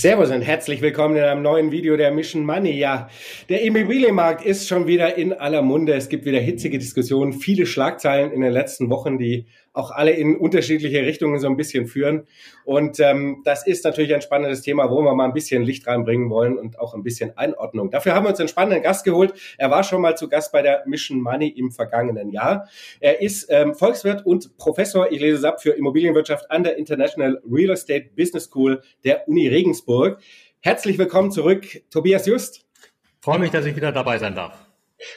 [0.00, 2.72] Servus und herzlich willkommen in einem neuen Video der Mission Money.
[2.72, 3.10] Ja,
[3.50, 5.92] der Immobilienmarkt ist schon wieder in aller Munde.
[5.92, 10.36] Es gibt wieder hitzige Diskussionen, viele Schlagzeilen in den letzten Wochen, die auch alle in
[10.36, 12.26] unterschiedliche Richtungen so ein bisschen führen.
[12.64, 16.28] Und ähm, das ist natürlich ein spannendes Thema, wo wir mal ein bisschen Licht reinbringen
[16.28, 17.90] wollen und auch ein bisschen Einordnung.
[17.90, 19.34] Dafür haben wir uns einen spannenden Gast geholt.
[19.58, 22.68] Er war schon mal zu Gast bei der Mission Money im vergangenen Jahr.
[22.98, 27.40] Er ist ähm, Volkswirt und Professor, ich lese es ab, für Immobilienwirtschaft an der International
[27.48, 30.18] Real Estate Business School der Uni Regensburg.
[30.60, 32.66] Herzlich willkommen zurück, Tobias Just.
[33.20, 34.66] Freue mich, dass ich wieder dabei sein darf.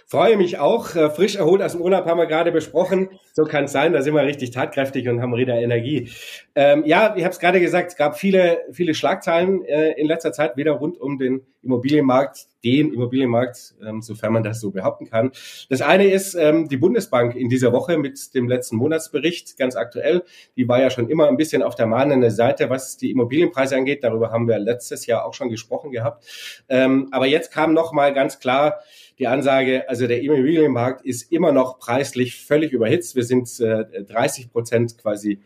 [0.06, 0.96] Freue mich auch.
[0.96, 3.10] Äh, frisch erholt aus dem Urlaub haben wir gerade besprochen.
[3.36, 3.94] So kann es sein.
[3.94, 6.12] Da sind wir richtig tatkräftig und haben wieder Energie.
[6.54, 10.32] Ähm, ja, ich habe es gerade gesagt, es gab viele, viele Schlagzeilen äh, in letzter
[10.32, 15.32] Zeit, wieder rund um den Immobilienmarkt, den Immobilienmarkt, ähm, sofern man das so behaupten kann.
[15.68, 20.24] Das eine ist ähm, die Bundesbank in dieser Woche mit dem letzten Monatsbericht, ganz aktuell.
[20.56, 24.04] Die war ja schon immer ein bisschen auf der mahnenden Seite, was die Immobilienpreise angeht.
[24.04, 26.24] Darüber haben wir letztes Jahr auch schon gesprochen gehabt.
[26.70, 28.80] Ähm, aber jetzt kam noch mal ganz klar
[29.20, 33.16] die Ansage, also der Immobilienmarkt ist immer noch preislich völlig überhitzt.
[33.16, 35.40] Wir sind äh, 30 Prozent quasi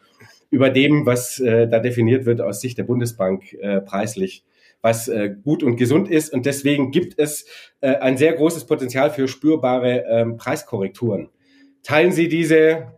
[0.49, 4.43] über dem, was äh, da definiert wird aus Sicht der Bundesbank äh, preislich,
[4.81, 6.33] was äh, gut und gesund ist.
[6.33, 7.45] Und deswegen gibt es
[7.81, 11.29] äh, ein sehr großes Potenzial für spürbare ähm, Preiskorrekturen.
[11.83, 12.93] Teilen Sie diese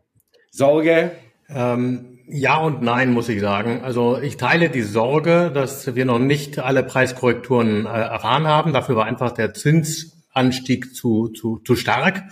[0.52, 1.12] Sorge?
[1.50, 3.82] Ähm, ja und nein, muss ich sagen.
[3.82, 8.74] Also ich teile die Sorge, dass wir noch nicht alle Preiskorrekturen äh, erfahren haben.
[8.74, 12.24] Dafür war einfach der Zins Anstieg zu, zu, zu stark.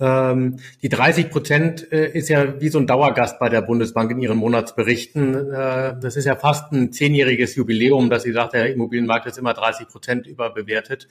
[0.00, 4.20] Ähm, die 30 Prozent äh, ist ja wie so ein Dauergast bei der Bundesbank in
[4.20, 5.34] ihren Monatsberichten.
[5.52, 9.52] Äh, das ist ja fast ein zehnjähriges Jubiläum, dass sie sagt, der Immobilienmarkt ist immer
[9.52, 11.08] 30 Prozent überbewertet.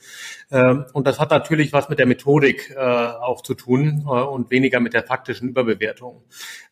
[0.50, 4.50] Ähm, und das hat natürlich was mit der Methodik äh, auch zu tun äh, und
[4.50, 6.24] weniger mit der faktischen Überbewertung.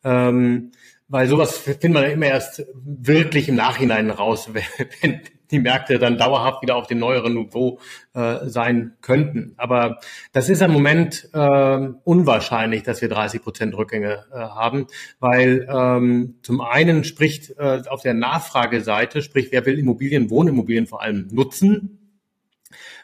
[0.02, 0.72] Ähm,
[1.08, 4.50] weil sowas findet man ja immer erst wirklich im Nachhinein raus,
[5.00, 5.20] wenn,
[5.50, 7.78] die Märkte dann dauerhaft wieder auf dem neueren Niveau
[8.14, 9.54] äh, sein könnten.
[9.56, 9.98] Aber
[10.32, 14.86] das ist im Moment äh, unwahrscheinlich, dass wir 30 Prozent Rückgänge äh, haben,
[15.20, 21.02] weil ähm, zum einen spricht äh, auf der Nachfrageseite, sprich wer will Immobilien, Wohnimmobilien vor
[21.02, 21.98] allem nutzen,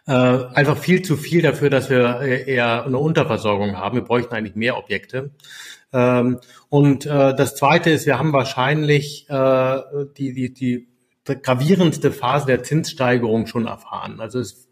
[0.06, 3.97] äh, einfach viel zu viel dafür, dass wir äh, eher eine Unterversorgung haben.
[3.97, 5.31] Wir bräuchten eigentlich mehr Objekte.
[5.93, 9.81] Ähm, und äh, das Zweite ist, wir haben wahrscheinlich äh,
[10.16, 10.88] die, die, die
[11.24, 14.20] gravierendste Phase der Zinssteigerung schon erfahren.
[14.20, 14.68] Also es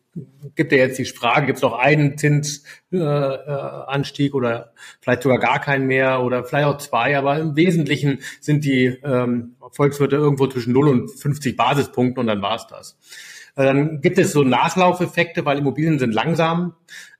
[0.54, 5.60] gibt ja jetzt die Frage, gibt es noch einen Zinsanstieg äh, oder vielleicht sogar gar
[5.60, 10.74] keinen mehr oder vielleicht auch zwei, aber im Wesentlichen sind die ähm, Volkswirte irgendwo zwischen
[10.74, 12.98] 0 und 50 Basispunkten und dann war's das.
[13.56, 16.74] Äh, dann gibt es so Nachlaufeffekte, weil Immobilien sind langsam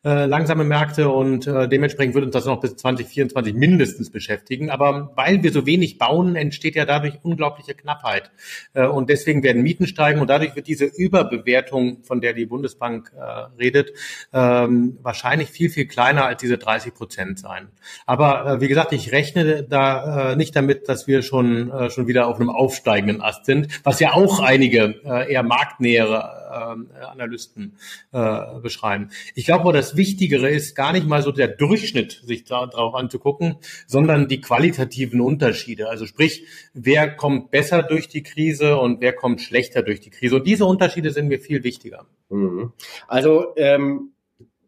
[0.05, 4.71] äh, langsame Märkte und äh, dementsprechend wird uns das noch bis 2024 mindestens beschäftigen.
[4.71, 8.33] Aber weil wir so wenig bauen, entsteht ja dadurch unglaubliche Knappheit.
[8.75, 13.13] Äh, und deswegen werden Mieten steigen und dadurch wird diese Überbewertung, von der die Bundesbank
[13.17, 13.23] äh,
[13.59, 13.93] redet,
[14.33, 17.69] ähm, wahrscheinlich viel, viel kleiner als diese 30 Prozent sein.
[18.05, 22.09] Aber äh, wie gesagt, ich rechne da äh, nicht damit, dass wir schon, äh, schon
[22.09, 27.77] wieder auf einem aufsteigenden Ast sind, was ja auch einige äh, eher marktnähere äh, Analysten
[28.13, 29.11] äh, beschreiben.
[29.35, 33.57] Ich glaube, das Wichtigere ist gar nicht mal so der Durchschnitt, sich da drauf anzugucken,
[33.87, 35.89] sondern die qualitativen Unterschiede.
[35.89, 40.37] Also sprich, wer kommt besser durch die Krise und wer kommt schlechter durch die Krise.
[40.37, 42.07] Und diese Unterschiede sind mir viel wichtiger.
[42.29, 42.73] Mhm.
[43.09, 44.13] Also ähm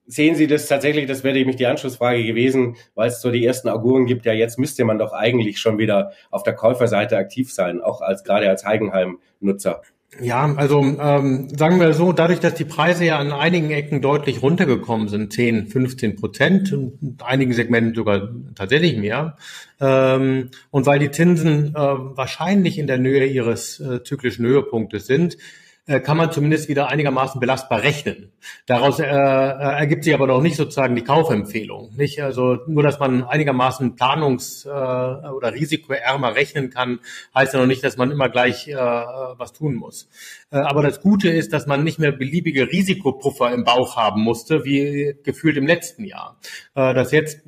[0.06, 3.68] sehen Sie das tatsächlich, das wäre nämlich die Anschlussfrage gewesen, weil es so die ersten
[3.68, 7.80] Auguren gibt, ja jetzt müsste man doch eigentlich schon wieder auf der Käuferseite aktiv sein,
[7.80, 9.82] auch als gerade als Heigenheim-Nutzer.
[10.20, 14.42] Ja, also ähm, sagen wir so, dadurch, dass die Preise ja an einigen Ecken deutlich
[14.42, 19.36] runtergekommen sind, 10, 15 Prozent, und einigen Segmenten sogar tatsächlich mehr,
[19.80, 25.36] ähm, und weil die Zinsen äh, wahrscheinlich in der Nähe ihres äh, zyklischen Höhepunktes sind,
[25.86, 28.32] äh, kann man zumindest wieder einigermaßen belastbar rechnen.
[28.66, 31.92] Daraus äh, äh, ergibt sich aber noch nicht sozusagen die Kaufempfehlung.
[31.96, 37.00] Nicht also nur, dass man einigermaßen planungs- äh, oder risikoärmer rechnen kann,
[37.34, 40.08] heißt ja noch nicht, dass man immer gleich äh, was tun muss.
[40.50, 44.64] Äh, aber das Gute ist, dass man nicht mehr beliebige Risikopuffer im Bauch haben musste,
[44.64, 46.38] wie gefühlt im letzten Jahr.
[46.74, 47.40] Äh, das jetzt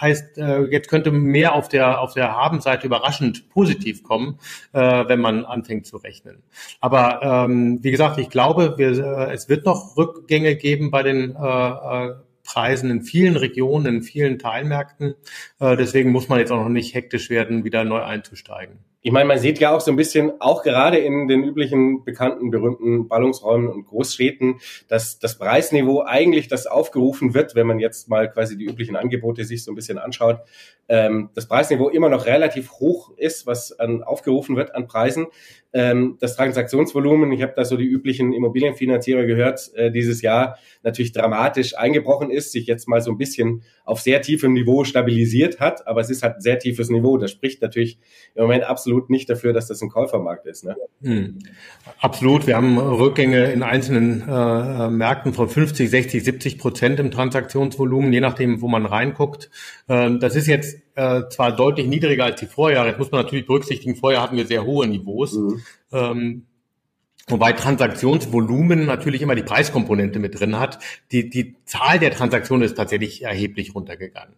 [0.00, 4.38] heißt, äh, jetzt könnte mehr auf der auf der Habenseite überraschend positiv kommen,
[4.72, 6.42] wenn man anfängt zu rechnen.
[6.80, 8.90] Aber ähm, wie gesagt, ich glaube, wir,
[9.32, 11.34] es wird noch Rückgänge geben bei den
[12.44, 15.14] Preisen in vielen Regionen, in vielen Teilmärkten.
[15.60, 18.78] deswegen muss man jetzt auch noch nicht hektisch werden, wieder neu einzusteigen.
[19.06, 22.50] Ich meine, man sieht ja auch so ein bisschen, auch gerade in den üblichen bekannten,
[22.50, 28.30] berühmten Ballungsräumen und Großstädten, dass das Preisniveau eigentlich, das aufgerufen wird, wenn man jetzt mal
[28.30, 30.38] quasi die üblichen Angebote sich so ein bisschen anschaut,
[30.88, 35.26] ähm, das Preisniveau immer noch relativ hoch ist, was an, aufgerufen wird an Preisen.
[35.72, 41.12] Ähm, das Transaktionsvolumen, ich habe da so die üblichen Immobilienfinanzierer gehört, äh, dieses Jahr natürlich
[41.12, 45.86] dramatisch eingebrochen ist, sich jetzt mal so ein bisschen auf sehr tiefem Niveau stabilisiert hat,
[45.88, 47.18] aber es ist halt ein sehr tiefes Niveau.
[47.18, 47.98] Das spricht natürlich
[48.34, 50.64] im Moment absolut nicht dafür, dass das ein Käufermarkt ist.
[50.64, 50.76] Ne?
[51.02, 51.38] Hm.
[52.00, 52.46] Absolut.
[52.46, 58.20] Wir haben Rückgänge in einzelnen äh, Märkten von 50, 60, 70 Prozent im Transaktionsvolumen, je
[58.20, 59.50] nachdem, wo man reinguckt.
[59.88, 62.88] Äh, das ist jetzt äh, zwar deutlich niedriger als die Vorjahre.
[62.88, 65.34] Jetzt muss man natürlich berücksichtigen, vorher hatten wir sehr hohe Niveaus.
[65.34, 65.62] Mhm.
[65.92, 66.46] Ähm,
[67.26, 70.78] Wobei Transaktionsvolumen natürlich immer die Preiskomponente mit drin hat.
[71.10, 74.34] Die, die Zahl der Transaktionen ist tatsächlich erheblich runtergegangen.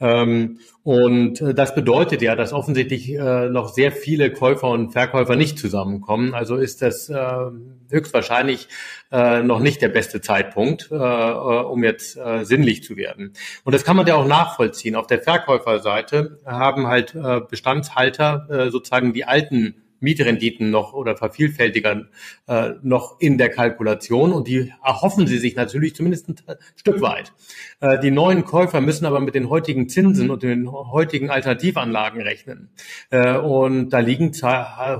[0.00, 5.36] Ähm, und äh, das bedeutet ja, dass offensichtlich äh, noch sehr viele Käufer und Verkäufer
[5.36, 6.32] nicht zusammenkommen.
[6.32, 7.50] Also ist das äh,
[7.90, 8.68] höchstwahrscheinlich
[9.10, 13.32] noch nicht der beste Zeitpunkt, um jetzt sinnlich zu werden.
[13.64, 14.94] Und das kann man ja auch nachvollziehen.
[14.94, 17.16] Auf der Verkäuferseite haben halt
[17.50, 22.08] Bestandshalter sozusagen die alten Mietrenditen noch oder vervielfältigern
[22.48, 26.36] äh, noch in der Kalkulation und die erhoffen sie sich natürlich zumindest ein
[26.76, 27.32] Stück weit.
[27.80, 32.70] Äh, die neuen Käufer müssen aber mit den heutigen Zinsen und den heutigen Alternativanlagen rechnen.
[33.10, 34.32] Äh, und da liegen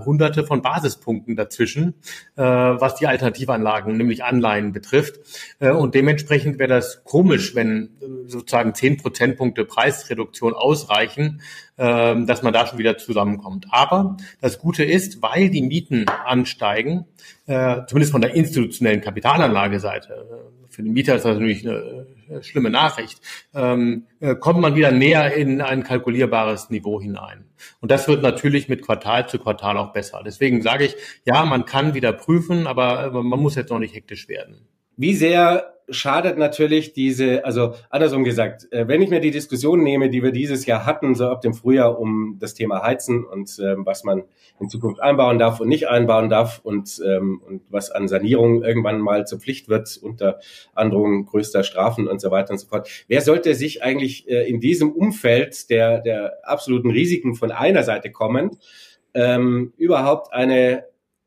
[0.04, 1.94] hunderte von Basispunkten dazwischen,
[2.36, 5.20] äh, was die Alternativanlagen, nämlich Anleihen betrifft.
[5.58, 7.90] Äh, und dementsprechend wäre das komisch, wenn
[8.26, 11.40] sozusagen zehn Prozentpunkte Preisreduktion ausreichen,
[11.80, 13.66] dass man da schon wieder zusammenkommt.
[13.70, 17.06] Aber das Gute ist, weil die Mieten ansteigen,
[17.46, 22.42] äh, zumindest von der institutionellen Kapitalanlageseite, äh, für den Mieter ist das natürlich eine äh,
[22.42, 23.20] schlimme Nachricht,
[23.54, 24.04] ähm,
[24.38, 27.44] kommt man wieder näher in ein kalkulierbares Niveau hinein.
[27.80, 30.22] Und das wird natürlich mit Quartal zu Quartal auch besser.
[30.24, 34.28] Deswegen sage ich, ja, man kann wieder prüfen, aber man muss jetzt noch nicht hektisch
[34.28, 34.68] werden.
[35.00, 40.10] Wie sehr schadet natürlich diese, also andersrum gesagt, äh, wenn ich mir die Diskussion nehme,
[40.10, 43.86] die wir dieses Jahr hatten, so ab dem Frühjahr um das Thema Heizen und ähm,
[43.86, 44.24] was man
[44.60, 49.00] in Zukunft einbauen darf und nicht einbauen darf und, ähm, und was an Sanierung irgendwann
[49.00, 50.38] mal zur Pflicht wird unter
[50.74, 52.86] Androhung größter Strafen und so weiter und so fort.
[53.08, 58.12] Wer sollte sich eigentlich äh, in diesem Umfeld der, der absoluten Risiken von einer Seite
[58.12, 58.58] kommen,
[59.14, 60.84] ähm, überhaupt eine,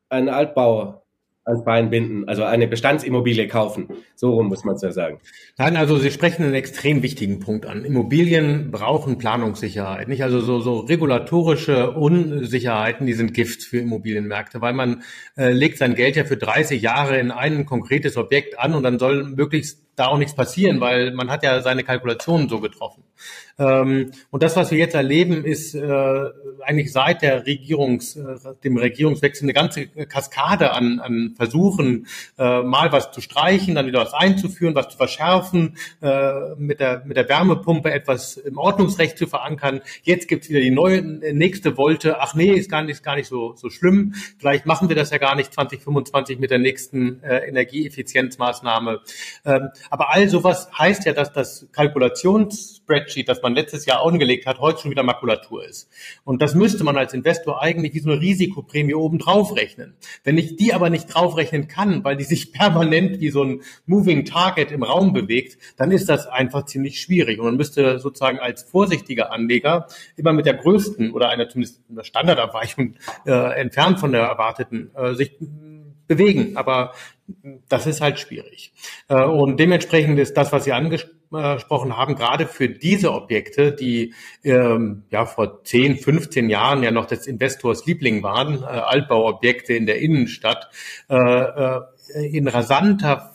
[0.09, 1.02] einen Altbau
[1.45, 3.90] ans Bein binden, also eine Bestandsimmobilie kaufen.
[4.16, 5.19] So rum muss man es ja sagen.
[5.57, 7.84] Nein, also Sie sprechen einen extrem wichtigen Punkt an.
[7.84, 10.24] Immobilien brauchen Planungssicherheit, nicht?
[10.24, 15.04] Also so, so regulatorische Unsicherheiten, die sind Gift für Immobilienmärkte, weil man
[15.36, 18.98] äh, legt sein Geld ja für 30 Jahre in ein konkretes Objekt an und dann
[18.98, 23.04] soll möglichst da auch nichts passieren, weil man hat ja seine Kalkulationen so getroffen.
[23.59, 26.23] Ähm, und das, was wir jetzt erleben, ist äh,
[26.61, 32.07] eigentlich seit der Regierungs, äh, dem Regierungswechsel eine ganze Kaskade an, an Versuchen,
[32.38, 37.03] äh, mal was zu streichen, dann wieder was einzuführen, was zu verschärfen, äh, mit, der,
[37.05, 39.81] mit der Wärmepumpe etwas im Ordnungsrecht zu verankern.
[40.01, 42.19] Jetzt gibt's wieder die neue nächste Wolte.
[42.19, 44.16] Ach nee, ist gar nicht, ist gar nicht so, so schlimm.
[44.39, 49.01] Vielleicht machen wir das ja gar nicht 2025 mit der nächsten äh, Energieeffizienzmaßnahme.
[49.45, 54.59] Ähm, aber all sowas heißt ja, dass das Kalkulationsspreadsheet, das man letztes Jahr angelegt hat,
[54.59, 55.90] heute schon wieder Makulatur ist.
[56.23, 59.95] Und das müsste man als Investor eigentlich wie so eine Risikoprämie oben drauf rechnen.
[60.23, 64.26] Wenn ich die aber nicht draufrechnen kann, weil die sich permanent wie so ein Moving
[64.26, 67.40] Target im Raum bewegt, dann ist das einfach ziemlich schwierig.
[67.40, 72.04] Und man müsste sozusagen als vorsichtiger Anleger immer mit der größten oder einer zumindest einer
[72.04, 72.95] Standardabweichung
[73.26, 75.38] äh, entfernt von der erwarteten äh, sich
[76.07, 76.57] bewegen.
[76.57, 76.94] Aber
[77.69, 78.73] das ist halt schwierig.
[79.07, 84.13] Äh, und dementsprechend ist das, was Sie angesprochen haben, gerade für diese Objekte, die
[84.44, 89.85] ähm, ja vor 10, 15 Jahren ja noch des Investors Liebling waren, äh, Altbauobjekte in
[89.85, 90.69] der Innenstadt,
[91.09, 91.80] äh,
[92.30, 93.31] in rasanter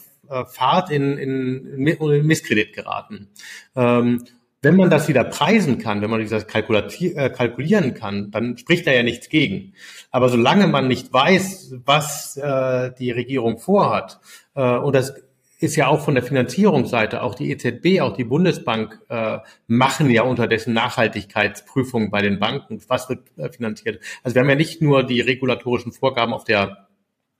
[0.46, 3.28] Fahrt in, in, in Misskredit geraten.
[3.74, 4.24] Ähm,
[4.60, 8.92] wenn man das wieder preisen kann, wenn man das äh, kalkulieren kann, dann spricht da
[8.92, 9.74] ja nichts gegen.
[10.10, 14.20] Aber solange man nicht weiß, was äh, die Regierung vorhat,
[14.54, 15.14] äh, und das
[15.60, 20.22] ist ja auch von der Finanzierungsseite, auch die EZB, auch die Bundesbank äh, machen ja
[20.22, 22.80] unterdessen Nachhaltigkeitsprüfungen bei den Banken.
[22.88, 24.00] Was wird äh, finanziert?
[24.22, 26.87] Also wir haben ja nicht nur die regulatorischen Vorgaben auf der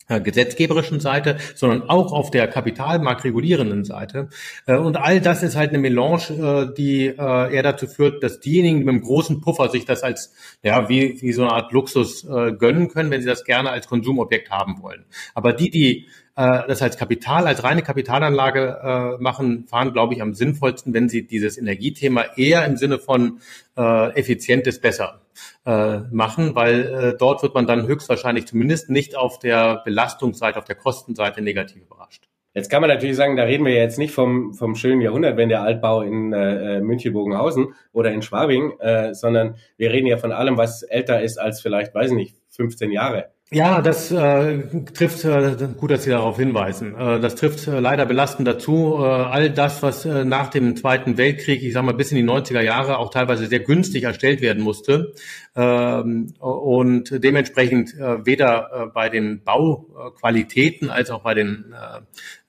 [0.09, 4.29] gesetzgeberischen Seite, sondern auch auf der kapitalmarktregulierenden Seite.
[4.67, 8.81] Äh, und all das ist halt eine Melange, äh, die eher dazu führt, dass diejenigen
[8.81, 12.27] mit einem großen Puffer sich das als, ja, wie, wie so eine Art Luxus
[12.59, 15.05] gönnen können, wenn sie das gerne als Konsumobjekt haben wollen.
[15.35, 18.79] Aber die, die das als Kapital, als reine Kapitalanlage
[19.19, 23.41] äh, machen, fahren, glaube ich, am sinnvollsten, wenn sie dieses Energiethema eher im Sinne von
[23.77, 25.21] äh, effizient ist besser
[25.69, 30.65] äh, machen, weil äh, dort wird man dann höchstwahrscheinlich zumindest nicht auf der Belastungsseite, auf
[30.65, 32.27] der Kostenseite negativ überrascht.
[32.55, 35.51] Jetzt kann man natürlich sagen, da reden wir jetzt nicht vom, vom schönen Jahrhundert, wenn
[35.51, 40.57] der Altbau in äh, München-Bogenhausen oder in Schwabing, äh, sondern wir reden ja von allem,
[40.57, 43.29] was älter ist als vielleicht, weiß ich nicht, 15 Jahre.
[43.51, 44.59] Ja, das äh,
[44.93, 48.97] trifft, äh, gut, dass Sie darauf hinweisen, äh, das trifft äh, leider belastend dazu.
[48.99, 52.31] Äh, all das, was äh, nach dem Zweiten Weltkrieg, ich sage mal bis in die
[52.31, 55.15] 90er Jahre, auch teilweise sehr günstig erstellt werden musste
[55.57, 61.73] ähm, und dementsprechend äh, weder äh, bei den Bauqualitäten als auch bei den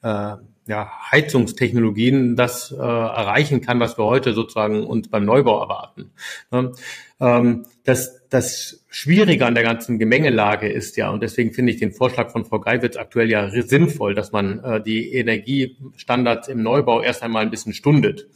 [0.03, 0.36] äh, äh,
[0.68, 6.12] ja, Heizungstechnologien das äh, erreichen kann, was wir heute sozusagen uns beim Neubau erwarten.
[7.22, 11.92] Ähm, das, das Schwierige an der ganzen Gemengelage ist ja, und deswegen finde ich den
[11.92, 17.24] Vorschlag von Frau Geiwitz aktuell ja sinnvoll, dass man äh, die Energiestandards im Neubau erst
[17.24, 18.28] einmal ein bisschen stundet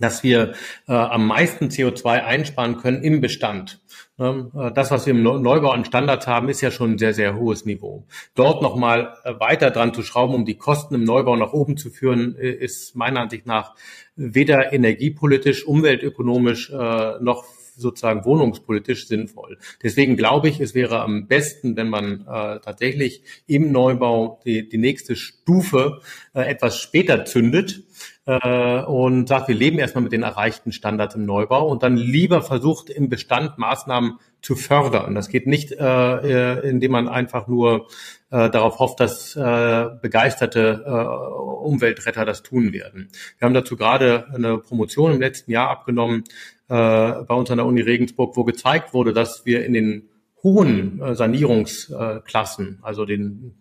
[0.00, 0.54] dass wir
[0.88, 3.80] äh, am meisten CO2 einsparen können im Bestand.
[4.18, 7.14] Ähm, äh, das, was wir im Neubau an Standards haben, ist ja schon ein sehr,
[7.14, 8.06] sehr hohes Niveau.
[8.34, 11.90] Dort nochmal äh, weiter dran zu schrauben, um die Kosten im Neubau nach oben zu
[11.90, 13.74] führen, äh, ist meiner Ansicht nach
[14.16, 17.44] weder energiepolitisch, umweltökonomisch äh, noch
[17.76, 19.58] sozusagen wohnungspolitisch sinnvoll.
[19.82, 24.78] Deswegen glaube ich, es wäre am besten, wenn man äh, tatsächlich im Neubau die, die
[24.78, 26.00] nächste Stufe
[26.34, 27.82] äh, etwas später zündet
[28.26, 32.42] äh, und sagt, wir leben erstmal mit den erreichten Standards im Neubau und dann lieber
[32.42, 35.14] versucht, im Bestand Maßnahmen zu fördern.
[35.14, 37.88] Das geht nicht, äh, äh indem man einfach nur
[38.30, 43.08] äh, darauf hofft, dass äh, begeisterte äh, Umweltretter das tun werden.
[43.38, 46.24] Wir haben dazu gerade eine Promotion im letzten Jahr abgenommen
[46.68, 50.08] bei uns an der Uni Regensburg, wo gezeigt wurde, dass wir in den
[50.42, 53.54] hohen äh, Sanierungsklassen, also den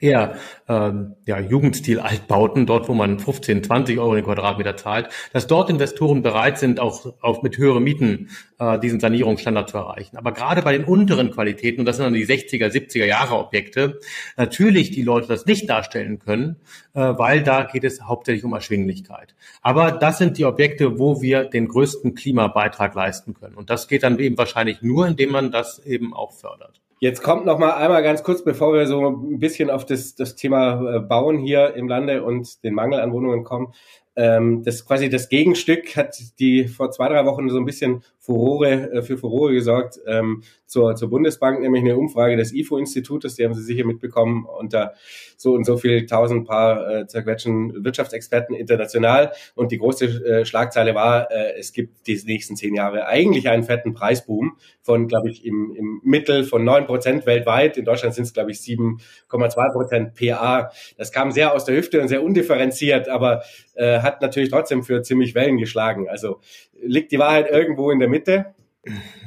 [0.00, 5.70] eher ähm, ja, Jugendstil-Altbauten, dort wo man 15, 20 Euro den Quadratmeter zahlt, dass dort
[5.70, 8.30] Investoren bereit sind, auch, auch mit höheren Mieten
[8.60, 10.16] äh, diesen Sanierungsstandard zu erreichen.
[10.16, 13.98] Aber gerade bei den unteren Qualitäten, und das sind dann die 60er, 70er Jahre Objekte,
[14.36, 16.56] natürlich die Leute das nicht darstellen können,
[16.87, 19.34] äh, weil da geht es hauptsächlich um Erschwinglichkeit.
[19.62, 23.56] Aber das sind die Objekte, wo wir den größten Klimabeitrag leisten können.
[23.56, 26.80] Und das geht dann eben wahrscheinlich nur, indem man das eben auch fördert.
[27.00, 30.34] Jetzt kommt noch mal einmal ganz kurz, bevor wir so ein bisschen auf das, das
[30.34, 33.72] Thema äh, Bauen hier im Lande und den Mangel an Wohnungen kommen.
[34.16, 38.90] Ähm, das quasi das Gegenstück hat die vor zwei, drei Wochen so ein bisschen Furore,
[38.90, 43.54] äh, für Furore gesorgt ähm, zur, zur Bundesbank, nämlich eine Umfrage des IFO-Institutes, die haben
[43.54, 44.94] Sie sicher mitbekommen, unter
[45.38, 49.32] so und so viel tausend paar äh, zerquetschen Wirtschaftsexperten international.
[49.54, 53.62] Und die große äh, Schlagzeile war, äh, es gibt die nächsten zehn Jahre eigentlich einen
[53.62, 57.76] fetten Preisboom von, glaube ich, im, im Mittel von neun Prozent weltweit.
[57.76, 60.70] In Deutschland sind es, glaube ich, 7,2 Prozent PA.
[60.96, 63.42] Das kam sehr aus der Hüfte und sehr undifferenziert, aber
[63.74, 66.08] äh, hat natürlich trotzdem für ziemlich Wellen geschlagen.
[66.08, 66.40] Also
[66.82, 68.54] liegt die Wahrheit irgendwo in der Mitte?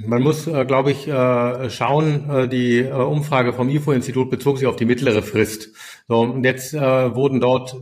[0.06, 4.68] Man muss, äh, glaube ich, äh, schauen, äh, die äh, Umfrage vom IFO-Institut bezog sich
[4.68, 5.70] auf die mittlere Frist.
[6.08, 7.76] So, und jetzt äh, wurden dort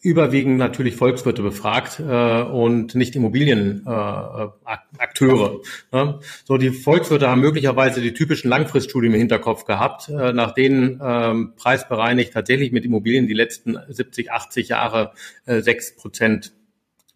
[0.00, 5.60] überwiegend natürlich Volkswirte befragt äh, und nicht Immobilienakteure.
[5.92, 6.20] Äh, ne?
[6.44, 11.54] So die Volkswirte haben möglicherweise die typischen Langfriststudien im Hinterkopf gehabt, äh, nach denen ähm,
[11.56, 15.10] preisbereinigt tatsächlich mit Immobilien die letzten 70, 80 Jahre
[15.46, 16.52] äh, sechs äh, Prozent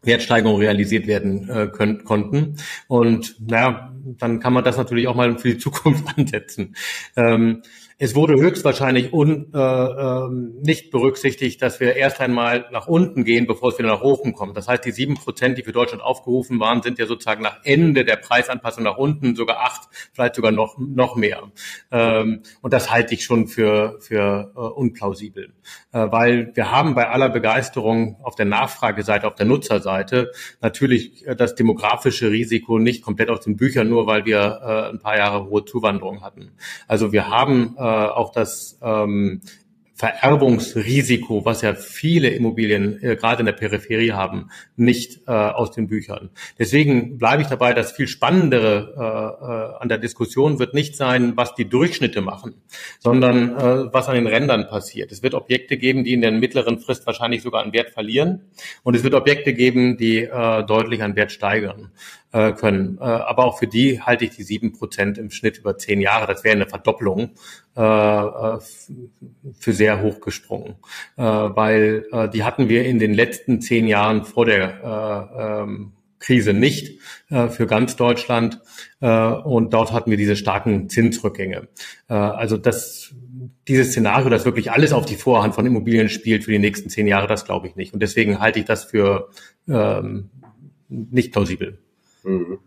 [0.03, 2.57] Wertsteigerung realisiert werden äh, können, konnten.
[2.89, 6.75] Und naja, dann kann man das natürlich auch mal für die Zukunft ansetzen.
[7.17, 7.63] Ähm,
[7.99, 13.47] es wurde höchstwahrscheinlich un, äh, äh, nicht berücksichtigt, dass wir erst einmal nach unten gehen,
[13.47, 14.57] bevor es wieder nach oben kommt.
[14.57, 18.05] Das heißt, die sieben Prozent, die für Deutschland aufgerufen waren, sind ja sozusagen nach Ende
[18.05, 21.53] der Preisanpassung nach unten sogar acht, vielleicht sogar noch noch mehr.
[21.93, 25.53] Ähm, und das halte ich schon für für äh, unplausibel,
[25.93, 31.55] weil wir haben bei aller Begeisterung auf der Nachfrageseite, auf der Nutzerseite natürlich äh, das
[31.55, 35.65] demografische Risiko nicht komplett aus den Büchern, nur weil wir äh, ein paar Jahre hohe
[35.65, 36.53] Zuwanderung hatten.
[36.89, 39.43] Also wir haben äh, auch das ähm,
[40.03, 45.87] Vererbungsrisiko, was ja viele Immobilien äh, gerade in der Peripherie haben, nicht äh, aus den
[45.87, 46.31] Büchern.
[46.59, 51.37] Deswegen bleibe ich dabei, dass viel spannendere äh, äh, an der Diskussion wird nicht sein,
[51.37, 52.55] was die Durchschnitte machen,
[52.99, 55.13] sondern äh, was an den Rändern passiert.
[55.13, 58.47] Es wird Objekte geben, die in der mittleren Frist wahrscheinlich sogar an Wert verlieren
[58.83, 61.93] und es wird Objekte geben, die äh, deutlich an Wert steigern
[62.33, 62.99] äh, können.
[62.99, 66.27] Äh, aber auch für die halte ich die sieben Prozent im Schnitt über zehn Jahre.
[66.27, 67.31] Das wäre eine Verdopplung
[67.77, 68.59] äh, äh
[69.59, 70.77] für sehr hoch gesprungen,
[71.17, 75.93] äh, weil äh, die hatten wir in den letzten zehn Jahren vor der äh, ähm,
[76.19, 78.61] Krise nicht äh, für ganz Deutschland
[79.01, 81.69] äh, und dort hatten wir diese starken Zinsrückgänge.
[82.09, 83.15] Äh, also das
[83.69, 87.07] dieses Szenario, dass wirklich alles auf die Vorhand von Immobilien spielt für die nächsten zehn
[87.07, 87.93] Jahre, das glaube ich nicht.
[87.93, 89.29] Und deswegen halte ich das für
[89.69, 90.31] ähm,
[90.89, 91.79] nicht plausibel.
[92.25, 92.59] Mhm.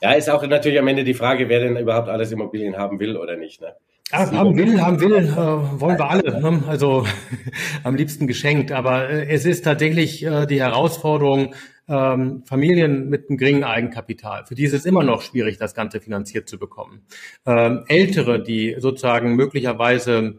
[0.00, 3.16] Ja, ist auch natürlich am Ende die Frage, wer denn überhaupt alles Immobilien haben will
[3.16, 3.60] oder nicht.
[3.60, 3.74] Ne?
[4.10, 6.40] Ja, haben will, haben will, äh, wollen wir alle.
[6.40, 6.62] Ne?
[6.68, 7.06] Also
[7.84, 8.72] am liebsten geschenkt.
[8.72, 11.54] Aber äh, es ist tatsächlich äh, die Herausforderung,
[11.88, 14.44] ähm, Familien mit einem geringen Eigenkapital.
[14.46, 17.02] Für die ist es immer noch schwierig, das Ganze finanziert zu bekommen.
[17.46, 20.38] Ähm, Ältere, die sozusagen möglicherweise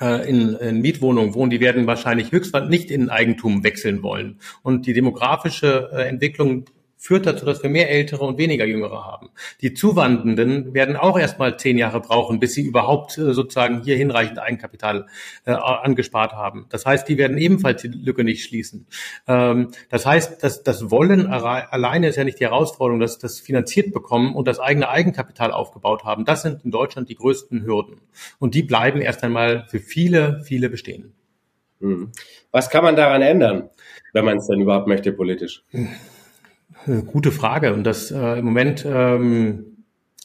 [0.00, 4.38] äh, in, in Mietwohnungen wohnen, die werden wahrscheinlich höchstwahrscheinlich nicht in Eigentum wechseln wollen.
[4.62, 6.66] Und die demografische äh, Entwicklung
[7.02, 9.30] führt dazu, dass wir mehr Ältere und weniger Jüngere haben.
[9.60, 14.38] Die Zuwandernden werden auch erstmal zehn Jahre brauchen, bis sie überhaupt äh, sozusagen hier hinreichend
[14.38, 15.06] Eigenkapital
[15.44, 16.66] äh, angespart haben.
[16.68, 18.86] Das heißt, die werden ebenfalls die Lücke nicht schließen.
[19.26, 23.92] Ähm, das heißt, dass das Wollen alleine ist ja nicht die Herausforderung, dass das finanziert
[23.92, 26.24] bekommen und das eigene Eigenkapital aufgebaut haben.
[26.24, 28.00] Das sind in Deutschland die größten Hürden.
[28.38, 31.14] Und die bleiben erst einmal für viele, viele bestehen.
[31.80, 32.12] Hm.
[32.52, 33.70] Was kann man daran ändern,
[34.12, 35.64] wenn man es denn überhaupt möchte politisch?
[36.86, 37.74] Äh, gute Frage.
[37.74, 39.72] Und das äh, im Moment ähm,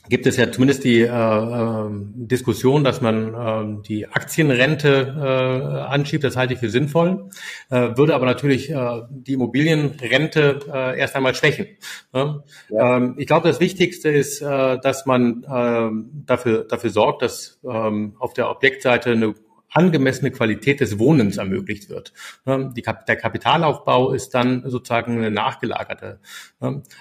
[0.10, 6.24] gibt es ja zumindest die äh, äh, Diskussion, dass man äh, die Aktienrente äh, anschiebt.
[6.24, 7.30] Das halte ich für sinnvoll,
[7.70, 11.68] äh, würde aber natürlich äh, die Immobilienrente äh, erst einmal schwächen.
[12.13, 12.44] Ne?
[12.70, 12.98] Ja.
[12.98, 15.89] Ähm, ich glaube, das Wichtigste ist, äh, dass man äh,
[16.25, 19.34] dafür, dafür sorgt, dass ähm, auf der Objektseite eine
[19.70, 22.14] angemessene Qualität des Wohnens ermöglicht wird.
[22.46, 26.20] Die, der Kapitalaufbau ist dann sozusagen eine nachgelagerte.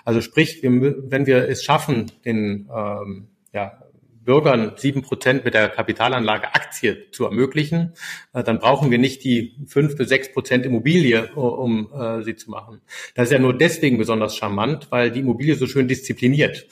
[0.05, 3.79] Also sprich, wenn wir es schaffen, den ähm, ja,
[4.27, 7.95] Bürgern sieben Prozent mit der Kapitalanlage Aktie zu ermöglichen,
[8.35, 12.51] äh, dann brauchen wir nicht die fünf bis sechs Prozent Immobilie, um äh, sie zu
[12.51, 12.83] machen.
[13.15, 16.67] Das ist ja nur deswegen besonders charmant, weil die Immobilie so schön diszipliniert.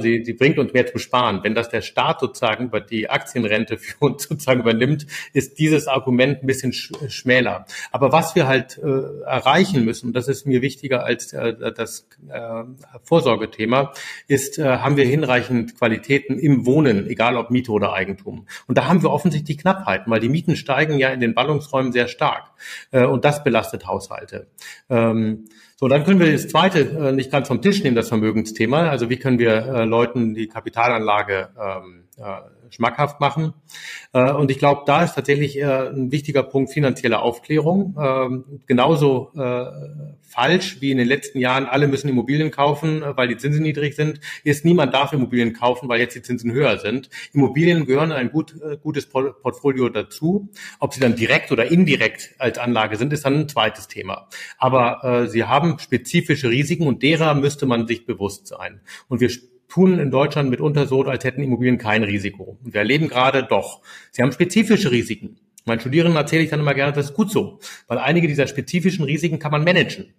[0.00, 1.40] Sie, sie bringt uns mehr zu sparen.
[1.42, 6.42] Wenn das der Staat sozusagen über die Aktienrente für uns sozusagen übernimmt, ist dieses Argument
[6.42, 7.66] ein bisschen schmäler.
[7.90, 12.62] Aber was wir halt äh, erreichen müssen, das ist mir wichtiger als äh, das äh,
[13.02, 13.92] Vorsorgethema,
[14.28, 18.46] ist, äh, haben wir hinreichend Qualitäten im Wohnen egal ob Miete oder Eigentum.
[18.66, 22.08] Und da haben wir offensichtlich Knappheiten, weil die Mieten steigen ja in den Ballungsräumen sehr
[22.08, 22.50] stark.
[22.90, 24.48] Äh, und das belastet Haushalte.
[24.88, 28.90] Ähm, so, dann können wir das zweite äh, nicht ganz vom Tisch nehmen, das Vermögensthema.
[28.90, 32.04] Also wie können wir äh, Leuten die Kapitalanlage ähm,
[32.70, 33.54] schmackhaft machen.
[34.12, 37.96] und ich glaube, da ist tatsächlich ein wichtiger Punkt finanzielle Aufklärung.
[37.98, 39.32] Ähm, genauso
[40.30, 43.96] falsch wie in den letzten Jahren, alle müssen Immobilien kaufen, äh, weil die Zinsen niedrig
[43.96, 47.10] sind, ist niemand darf Immobilien kaufen, weil jetzt die Zinsen höher sind.
[47.32, 50.48] Immobilien gehören ein gut, äh, gutes Portfolio dazu.
[50.78, 54.28] Ob sie dann direkt oder indirekt als Anlage sind, ist dann ein zweites Thema.
[54.56, 58.80] Aber äh, sie haben spezifische Risiken und derer müsste man sich bewusst sein.
[59.08, 59.30] Und wir
[59.70, 62.58] tun in Deutschland mitunter so, als hätten Immobilien kein Risiko.
[62.62, 63.80] Wir erleben gerade doch,
[64.10, 65.38] sie haben spezifische Risiken.
[65.64, 69.04] Meinen Studierenden erzähle ich dann immer gerne, das ist gut so, weil einige dieser spezifischen
[69.04, 70.12] Risiken kann man managen.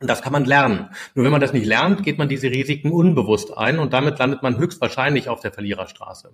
[0.00, 0.88] Und das kann man lernen.
[1.14, 4.42] Nur wenn man das nicht lernt, geht man diese Risiken unbewusst ein und damit landet
[4.42, 6.32] man höchstwahrscheinlich auf der Verliererstraße.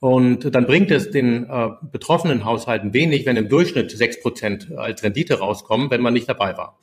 [0.00, 5.04] Und dann bringt es den äh, betroffenen Haushalten wenig, wenn im Durchschnitt sechs Prozent als
[5.04, 6.80] Rendite rauskommen, wenn man nicht dabei war.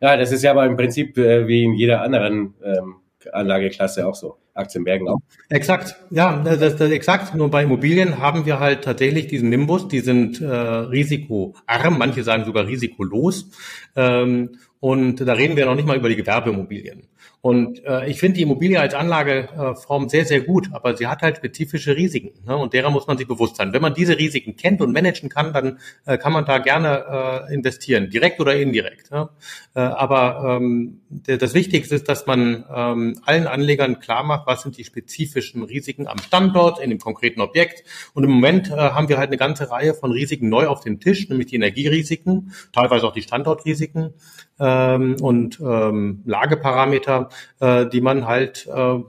[0.00, 2.96] Ja, das ist ja aber im Prinzip äh, wie in jeder anderen ähm,
[3.32, 4.36] Anlageklasse auch so.
[4.54, 5.18] Aktienbergen auch.
[5.50, 7.34] Exakt, ja, das, das, exakt.
[7.34, 12.44] Nur bei Immobilien haben wir halt tatsächlich diesen Nimbus, die sind äh, risikoarm, manche sagen
[12.44, 13.50] sogar risikolos.
[13.94, 17.08] Ähm, und da reden wir noch nicht mal über die Gewerbeimmobilien.
[17.40, 21.36] Und äh, ich finde die Immobilie als Anlageform sehr, sehr gut, aber sie hat halt
[21.36, 22.32] spezifische Risiken.
[22.44, 22.56] Ne?
[22.56, 23.72] Und derer muss man sich bewusst sein.
[23.72, 27.54] Wenn man diese Risiken kennt und managen kann, dann äh, kann man da gerne äh,
[27.54, 29.12] investieren, direkt oder indirekt.
[29.12, 29.28] Ne?
[29.74, 34.76] Äh, aber ähm, das Wichtigste ist, dass man ähm, allen Anlegern klar macht, was sind
[34.76, 37.84] die spezifischen Risiken am Standort, in dem konkreten Objekt.
[38.12, 40.98] Und im Moment äh, haben wir halt eine ganze Reihe von Risiken neu auf dem
[40.98, 44.14] Tisch, nämlich die Energierisiken, teilweise auch die Standortrisiken
[44.58, 47.28] ähm, und ähm, Lageparameter,
[47.60, 49.00] äh, die man halt äh,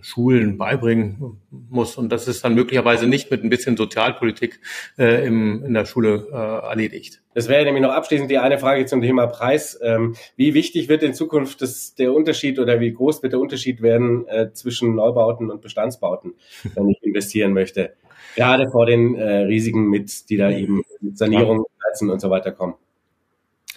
[0.00, 1.96] Schulen beibringen muss.
[1.96, 4.60] Und das ist dann möglicherweise nicht mit ein bisschen Sozialpolitik
[4.98, 7.22] äh, im, in der Schule äh, erledigt.
[7.34, 9.78] Das wäre nämlich noch abschließend die eine Frage zum Thema Preis.
[9.82, 13.80] Ähm, wie wichtig wird in Zukunft das, der Unterschied oder wie groß wird der Unterschied
[13.80, 16.34] werden äh, zwischen Neubauten und Bestandsbauten,
[16.74, 17.94] wenn ich investieren möchte?
[18.34, 22.52] Gerade vor den äh, Risiken mit, die da eben mit Sanierung, Heizen und so weiter
[22.52, 22.74] kommen.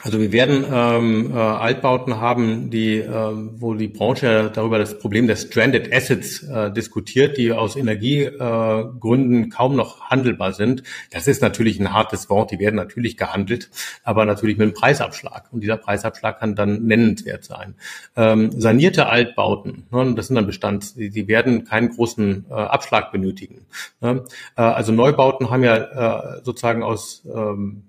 [0.04, 5.28] Also wir werden ähm, äh, Altbauten haben, die, äh, wo die Branche darüber das Problem
[5.28, 10.84] der Stranded Assets äh, diskutiert, die aus Energiegründen äh, kaum noch handelbar sind.
[11.12, 12.52] Das ist natürlich ein hartes Wort.
[12.52, 13.70] Die werden natürlich gehandelt,
[14.04, 15.48] aber natürlich mit einem Preisabschlag.
[15.54, 17.76] Und dieser Preisabschlag kann dann nennenswert sein.
[18.18, 23.13] Ähm, sanierte Altbauten, ne, das sind dann Bestand, die, die werden keinen großen äh, Abschlag
[23.13, 23.66] benötigen.
[24.02, 24.26] Ne?
[24.58, 27.84] Äh, also Neubauten haben ja äh, sozusagen aus ähm,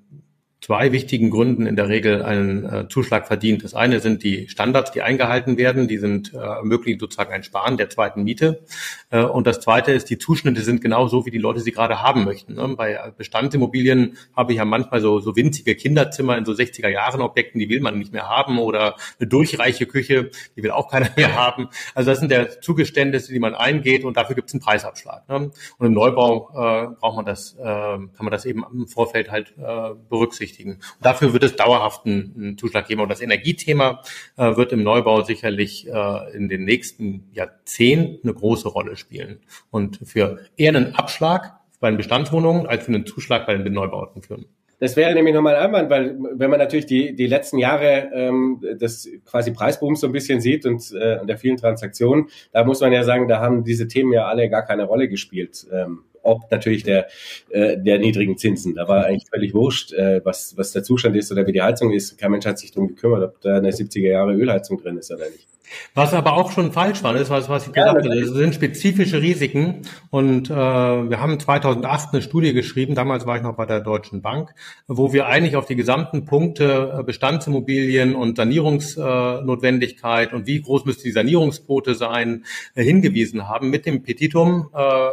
[0.64, 3.62] zwei wichtigen Gründen in der Regel einen äh, Zuschlag verdient.
[3.64, 7.77] Das eine sind die Standards, die eingehalten werden, die sind äh, ermöglichen sozusagen ein Sparen
[7.77, 8.64] der zweiten Miete.
[9.11, 12.00] Äh, und das zweite ist, die Zuschnitte sind genau so, wie die Leute sie gerade
[12.00, 12.55] haben möchten.
[12.55, 12.66] Ne?
[12.79, 17.59] Bei Bestandsimmobilien habe ich ja manchmal so, so winzige Kinderzimmer in so 60er Jahren Objekten,
[17.59, 21.35] die will man nicht mehr haben oder eine durchreiche Küche, die will auch keiner mehr
[21.35, 21.68] haben.
[21.94, 25.29] Also das sind der Zugeständnisse, die man eingeht und dafür gibt es einen Preisabschlag.
[25.29, 25.50] Ne?
[25.77, 29.53] Und im Neubau äh, braucht man das, äh, kann man das eben im Vorfeld halt
[29.59, 30.73] äh, berücksichtigen berücksichtigen.
[30.73, 33.01] Und dafür wird es dauerhaft einen, Zuschlag geben.
[33.03, 34.03] Und das Energiethema
[34.37, 39.40] äh, wird im Neubau sicherlich äh, in den nächsten Jahrzehnten eine große Rolle spielen.
[39.71, 44.23] Und für eher einen Abschlag bei den Bestandswohnungen als für einen Zuschlag bei den Neubauten
[44.23, 44.47] führen.
[44.81, 48.61] Das wäre nämlich nochmal ein Einwand, weil wenn man natürlich die, die letzten Jahre ähm,
[48.79, 52.93] das quasi Preisboom so ein bisschen sieht und, äh, der vielen Transaktionen, da muss man
[52.93, 55.67] ja sagen, da haben diese Themen ja alle gar keine Rolle gespielt.
[55.73, 57.06] Ähm, ob natürlich der,
[57.50, 58.74] äh, der niedrigen Zinsen.
[58.74, 61.92] Da war eigentlich völlig wurscht, äh, was, was der Zustand ist oder wie die Heizung
[61.92, 62.18] ist.
[62.18, 65.28] Kein Mensch hat sich darum gekümmert, ob da eine 70er Jahre Ölheizung drin ist oder
[65.30, 65.46] nicht.
[65.94, 69.20] Was aber auch schon falsch war, ist, was, was ich gesagt habe, das sind spezifische
[69.22, 69.83] Risiken.
[70.11, 74.22] Und äh, wir haben 2008 eine Studie geschrieben, damals war ich noch bei der Deutschen
[74.22, 74.55] Bank,
[74.87, 80.85] wo wir eigentlich auf die gesamten Punkte äh, Bestandsimmobilien und Sanierungsnotwendigkeit äh, und wie groß
[80.85, 84.68] müsste die Sanierungsquote sein, äh, hingewiesen haben mit dem Petitum.
[84.74, 85.09] Äh,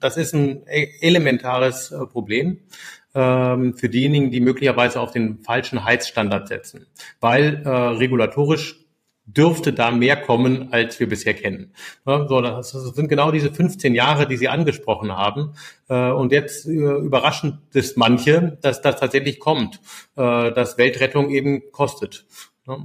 [0.00, 2.58] das ist ein e-, elementares Problem
[3.14, 6.86] ähm, für diejenigen, die möglicherweise auf den falschen Heizstandard setzen,
[7.20, 8.83] weil äh, regulatorisch
[9.26, 11.72] dürfte da mehr kommen, als wir bisher kennen.
[12.04, 15.54] So, das sind genau diese 15 Jahre, die Sie angesprochen haben.
[15.88, 19.80] Äh, und jetzt äh, überraschend ist manche, dass das tatsächlich kommt,
[20.16, 22.26] äh, dass Weltrettung eben kostet.
[22.66, 22.78] Ja.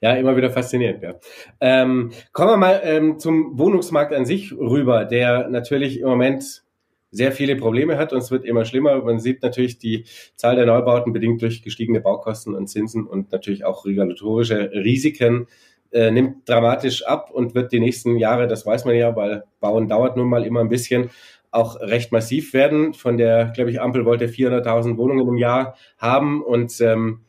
[0.00, 1.02] Ja, immer wieder faszinierend.
[1.02, 1.14] Ja.
[1.60, 6.62] Ähm, kommen wir mal ähm, zum Wohnungsmarkt an sich rüber, der natürlich im Moment
[7.10, 9.02] sehr viele Probleme hat und es wird immer schlimmer.
[9.02, 10.04] Man sieht natürlich die
[10.36, 15.46] Zahl der Neubauten bedingt durch gestiegene Baukosten und Zinsen und natürlich auch regulatorische Risiken
[15.90, 19.88] äh, nimmt dramatisch ab und wird die nächsten Jahre, das weiß man ja, weil Bauen
[19.88, 21.10] dauert nun mal immer ein bisschen,
[21.50, 22.92] auch recht massiv werden.
[22.92, 27.20] Von der, glaube ich, Ampel wollte 400.000 Wohnungen im Jahr haben und ähm,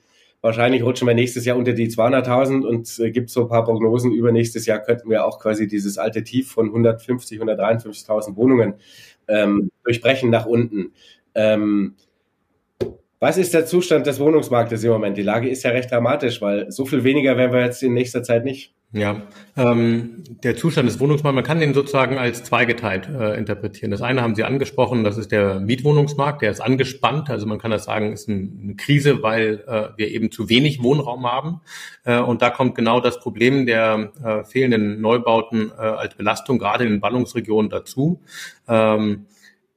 [0.41, 4.11] wahrscheinlich rutschen wir nächstes Jahr unter die 200.000 und äh, gibt so ein paar Prognosen.
[4.11, 8.75] Übernächstes Jahr könnten wir auch quasi dieses alte Tief von 150, 153.000 Wohnungen
[9.29, 10.93] ähm, durchbrechen nach unten.
[11.35, 11.95] Ähm,
[13.19, 15.17] was ist der Zustand des Wohnungsmarktes im Moment?
[15.17, 18.23] Die Lage ist ja recht dramatisch, weil so viel weniger werden wir jetzt in nächster
[18.23, 18.73] Zeit nicht.
[18.91, 19.21] Ja,
[19.55, 23.91] ähm, der Zustand des Wohnungsmarkts, man kann den sozusagen als zweigeteilt äh, interpretieren.
[23.91, 27.29] Das eine haben Sie angesprochen, das ist der Mietwohnungsmarkt, der ist angespannt.
[27.29, 30.81] Also man kann das sagen, ist ein, eine Krise, weil äh, wir eben zu wenig
[30.81, 31.61] Wohnraum haben.
[32.03, 36.85] Äh, und da kommt genau das Problem der äh, fehlenden Neubauten äh, als Belastung gerade
[36.85, 38.21] in den Ballungsregionen dazu.
[38.67, 39.27] Ähm,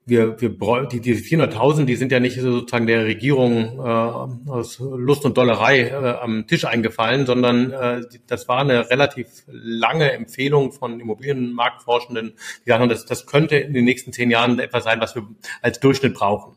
[0.05, 0.51] wir, wir
[0.91, 5.89] die, die 400.000, die sind ja nicht sozusagen der Regierung äh, aus Lust und Dollerei
[5.89, 12.35] äh, am Tisch eingefallen, sondern äh, das war eine relativ lange Empfehlung von Immobilienmarktforschenden,
[12.67, 15.27] die sagen, das, das könnte in den nächsten zehn Jahren etwas sein, was wir
[15.61, 16.57] als Durchschnitt brauchen.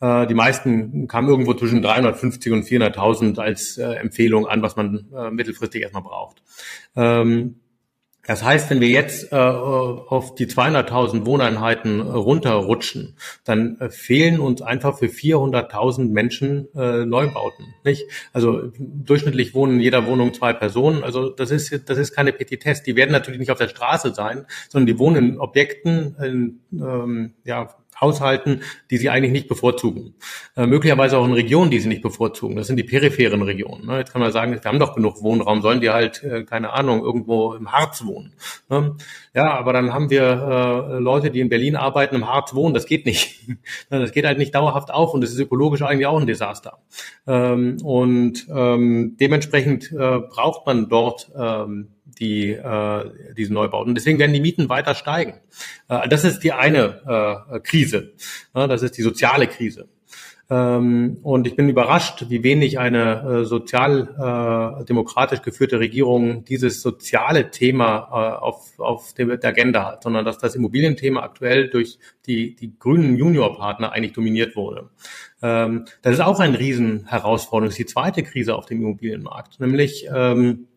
[0.00, 5.06] äh, die meisten kamen irgendwo zwischen 350 und 400.000 als äh, Empfehlung an, was man
[5.12, 6.42] äh, mittelfristig erstmal braucht.
[6.94, 7.56] Ähm,
[8.28, 14.60] das heißt, wenn wir jetzt äh, auf die 200.000 Wohneinheiten runterrutschen, dann äh, fehlen uns
[14.60, 17.74] einfach für 400.000 Menschen äh, Neubauten.
[17.84, 18.04] Nicht?
[18.34, 21.04] Also durchschnittlich wohnen in jeder Wohnung zwei Personen.
[21.04, 22.82] Also das ist das ist keine Petitesse.
[22.82, 27.32] Die werden natürlich nicht auf der Straße sein, sondern die wohnen in Objekten, in, ähm,
[27.44, 30.14] ja Haushalten, die sie eigentlich nicht bevorzugen.
[30.56, 32.56] Äh, möglicherweise auch in Regionen, die sie nicht bevorzugen.
[32.56, 33.86] Das sind die peripheren Regionen.
[33.86, 33.98] Ne?
[33.98, 37.02] Jetzt kann man sagen, wir haben doch genug Wohnraum, sollen die halt, äh, keine Ahnung,
[37.02, 38.34] irgendwo im Harz wohnen.
[38.68, 38.96] Ne?
[39.34, 42.74] Ja, aber dann haben wir äh, Leute, die in Berlin arbeiten, im Harz wohnen.
[42.74, 43.40] Das geht nicht.
[43.90, 46.78] das geht halt nicht dauerhaft auf und das ist ökologisch eigentlich auch ein Desaster.
[47.26, 51.88] Ähm, und ähm, dementsprechend äh, braucht man dort ähm,
[52.20, 53.94] die äh, diese Neubauten.
[53.94, 55.34] Deswegen werden die Mieten weiter steigen.
[55.88, 58.12] Äh, das ist die eine äh, Krise.
[58.54, 59.88] Ja, das ist die soziale Krise.
[60.50, 67.50] Ähm, und ich bin überrascht, wie wenig eine äh, sozialdemokratisch äh, geführte Regierung dieses soziale
[67.50, 72.78] Thema äh, auf, auf der Agenda hat, sondern dass das Immobilienthema aktuell durch die, die
[72.78, 74.88] grünen Juniorpartner eigentlich dominiert wurde.
[75.42, 77.68] Ähm, das ist auch eine Riesenherausforderung.
[77.68, 80.68] Das ist die zweite Krise auf dem Immobilienmarkt, nämlich ähm,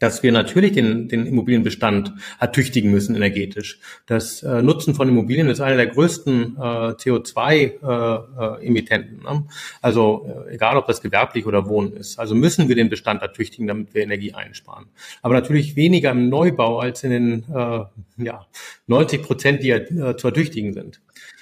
[0.00, 3.78] dass wir natürlich den, den Immobilienbestand ertüchtigen müssen energetisch.
[4.06, 6.60] Das äh, Nutzen von Immobilien ist einer der größten äh,
[6.94, 9.20] CO2-Emittenten.
[9.20, 9.46] Äh, ne?
[9.80, 12.18] Also äh, egal, ob das gewerblich oder Wohnen ist.
[12.18, 14.86] Also müssen wir den Bestand ertüchtigen, damit wir Energie einsparen.
[15.22, 17.84] Aber natürlich weniger im Neubau als in den äh,
[18.16, 18.46] ja,
[18.88, 21.00] 90 Prozent, die ja äh, zu ertüchtigen sind.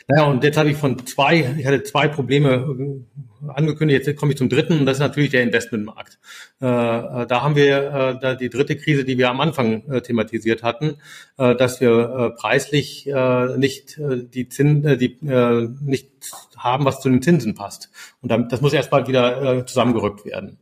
[0.08, 4.32] Naja, und jetzt habe ich von zwei, ich hatte zwei Probleme äh, angekündigt, jetzt komme
[4.32, 6.18] ich zum dritten, und das ist natürlich der Investmentmarkt.
[6.60, 10.00] Äh, äh, da haben wir äh, da die dritte Krise, die wir am Anfang äh,
[10.00, 10.96] thematisiert hatten,
[11.38, 13.08] äh, dass wir preislich
[13.56, 16.10] nicht die Zin, äh, die äh, nicht
[16.62, 17.90] haben, was zu den Zinsen passt.
[18.20, 20.58] Und dann, das muss erstmal wieder äh, zusammengerückt werden.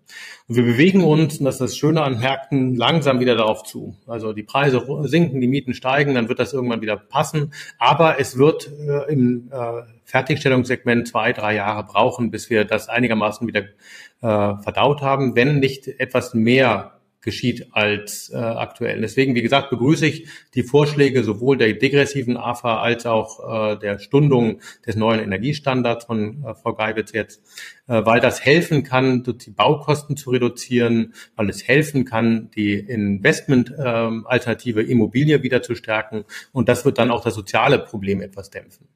[0.49, 3.97] Und wir bewegen uns, und das ist das Schöne an Märkten, langsam wieder darauf zu.
[4.07, 7.53] Also die Preise sinken, die Mieten steigen, dann wird das irgendwann wieder passen.
[7.79, 13.47] Aber es wird äh, im äh, Fertigstellungssegment zwei, drei Jahre brauchen, bis wir das einigermaßen
[13.47, 19.01] wieder äh, verdaut haben, wenn nicht etwas mehr geschieht als äh, aktuell.
[19.01, 23.99] Deswegen, wie gesagt, begrüße ich die Vorschläge sowohl der degressiven AFA als auch äh, der
[23.99, 27.43] Stundung des neuen Energiestandards von äh, Frau Geibitz jetzt,
[27.89, 34.83] äh, weil das helfen kann, die Baukosten zu reduzieren, weil es helfen kann, die Investment-Alternative
[34.83, 38.89] ähm, Immobilie wieder zu stärken und das wird dann auch das soziale Problem etwas dämpfen.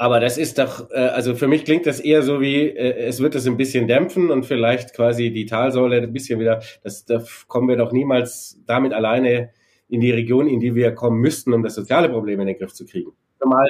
[0.00, 3.20] Aber das ist doch, äh, also für mich klingt das eher so wie, äh, es
[3.20, 7.22] wird es ein bisschen dämpfen und vielleicht quasi die Talsäule ein bisschen wieder, das, da
[7.48, 9.50] kommen wir doch niemals damit alleine
[9.88, 12.72] in die Region, in die wir kommen müssten, um das soziale Problem in den Griff
[12.72, 13.10] zu kriegen.
[13.40, 13.68] Normal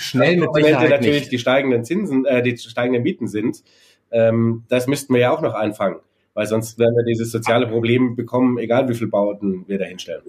[0.00, 1.32] schnell mit Sicherheit natürlich nicht.
[1.32, 3.62] die steigenden Zinsen, äh, die steigenden Mieten sind.
[4.10, 6.00] Ähm, das müssten wir ja auch noch einfangen,
[6.34, 10.22] weil sonst werden wir dieses soziale Problem bekommen, egal wie viel Bauten wir da hinstellen.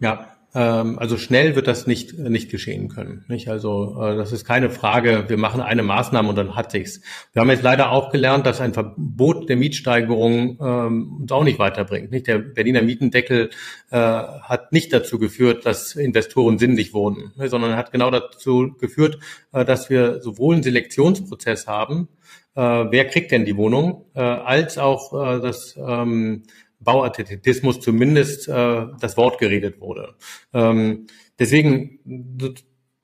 [0.00, 3.24] Ja, also schnell wird das nicht, nicht geschehen können.
[3.28, 3.48] Nicht?
[3.48, 7.00] Also äh, das ist keine Frage, wir machen eine Maßnahme und dann hat sich's.
[7.32, 11.58] Wir haben jetzt leider auch gelernt, dass ein Verbot der Mietsteigerung ähm, uns auch nicht
[11.58, 12.10] weiterbringt.
[12.10, 12.26] Nicht?
[12.26, 13.50] Der Berliner Mietendeckel
[13.90, 17.48] äh, hat nicht dazu geführt, dass Investoren sinnlich wohnen, ne?
[17.48, 19.18] sondern hat genau dazu geführt,
[19.52, 22.08] äh, dass wir sowohl einen Selektionsprozess haben,
[22.54, 26.42] wer kriegt denn die Wohnung, als auch das ähm,
[26.80, 30.14] Bauartitismus zumindest äh, das Wort geredet wurde.
[30.52, 31.06] Ähm,
[31.38, 31.98] deswegen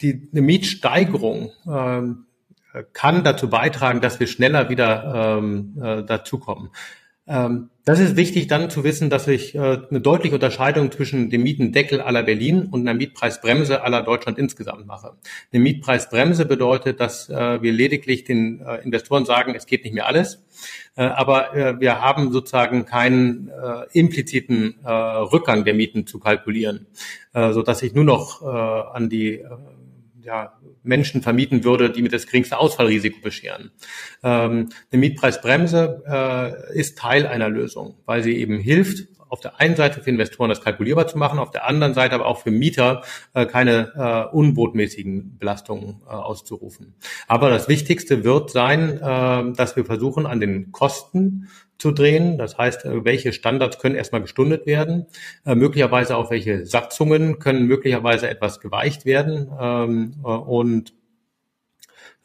[0.01, 2.27] die eine Mietsteigerung ähm,
[2.93, 6.71] kann dazu beitragen, dass wir schneller wieder ähm, äh, dazukommen.
[7.27, 11.43] Ähm, das ist wichtig dann zu wissen, dass ich äh, eine deutliche Unterscheidung zwischen dem
[11.43, 15.13] Mietendeckel aller Berlin und einer Mietpreisbremse aller Deutschland insgesamt mache.
[15.53, 20.07] Eine Mietpreisbremse bedeutet, dass äh, wir lediglich den äh, Investoren sagen, es geht nicht mehr
[20.07, 20.43] alles,
[20.97, 23.51] aber wir haben sozusagen keinen
[23.93, 26.87] impliziten Rückgang der Mieten zu kalkulieren,
[27.33, 29.43] so dass ich nur noch an die
[30.25, 33.71] ja, Menschen vermieten würde, die mir das geringste Ausfallrisiko bescheren.
[34.23, 39.75] Ähm, eine Mietpreisbremse äh, ist Teil einer Lösung, weil sie eben hilft, auf der einen
[39.75, 43.03] Seite für Investoren das kalkulierbar zu machen, auf der anderen Seite aber auch für Mieter
[43.33, 46.95] äh, keine äh, unbotmäßigen Belastungen äh, auszurufen.
[47.27, 52.39] Aber das Wichtigste wird sein, äh, dass wir versuchen, an den Kosten zu drehen.
[52.39, 55.07] Das heißt, äh, welche Standards können erstmal gestundet werden,
[55.45, 60.95] äh, möglicherweise auch welche Satzungen können möglicherweise etwas geweicht werden ähm, äh, und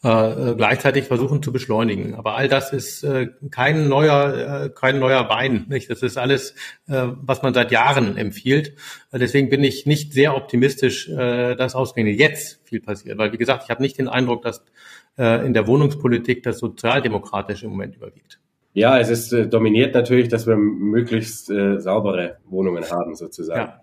[0.01, 2.15] äh, gleichzeitig versuchen zu beschleunigen.
[2.15, 5.65] Aber all das ist äh, kein neuer, äh, kein neuer Wein.
[5.67, 5.89] Nicht?
[5.89, 6.51] Das ist alles,
[6.87, 8.75] äh, was man seit Jahren empfiehlt.
[9.11, 13.17] Deswegen bin ich nicht sehr optimistisch, äh, dass ausgerechnet jetzt viel passiert.
[13.17, 14.63] Weil, wie gesagt, ich habe nicht den Eindruck, dass
[15.17, 18.39] äh, in der Wohnungspolitik das Sozialdemokratische im Moment überwiegt.
[18.79, 23.73] Ja, es ist äh, dominiert natürlich, dass wir möglichst äh, saubere Wohnungen haben, sozusagen.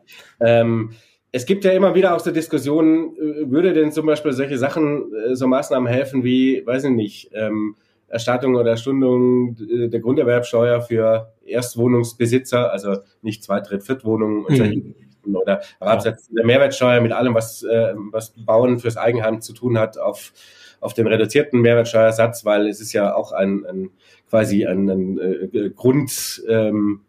[0.41, 0.61] Ja.
[0.61, 0.93] Ähm,
[1.33, 5.13] es gibt ja immer wieder auch so Diskussionen, äh, würde denn zum Beispiel solche Sachen,
[5.13, 7.77] äh, so Maßnahmen helfen wie, weiß ich nicht, ähm,
[8.09, 15.37] Erstattung oder Stundung äh, der Grunderwerbsteuer für Erstwohnungsbesitzer, also nicht Zweit-, Dritt-, Viertwohnungen mhm.
[15.37, 19.99] oder Absatz der Mehrwertsteuer mit allem, was, äh, was Bauen fürs Eigenheim zu tun hat,
[19.99, 20.33] auf,
[20.81, 23.91] auf den reduzierten Mehrwertsteuersatz, weil es ist ja auch ein, ein
[24.29, 27.01] quasi ein, ein, ein Grund, ähm,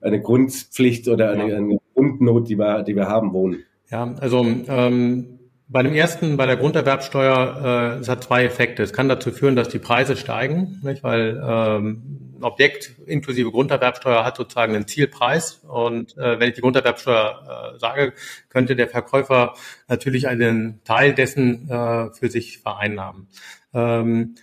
[0.00, 3.64] eine Grundpflicht oder eine, eine Grundnot, die wir, die wir haben, wohnen.
[3.90, 8.82] Ja, also ähm, bei dem ersten, bei der Grunderwerbsteuer, äh, es hat zwei Effekte.
[8.82, 11.02] Es kann dazu führen, dass die Preise steigen, nicht?
[11.02, 15.64] weil ähm, Objekt inklusive Grunderwerbsteuer hat sozusagen einen Zielpreis.
[15.66, 18.12] Und äh, wenn ich die Grunderwerbsteuer äh, sage,
[18.48, 19.54] könnte der Verkäufer
[19.88, 23.28] natürlich einen Teil dessen äh, für sich vereinnahmen.
[23.74, 24.36] Ähm,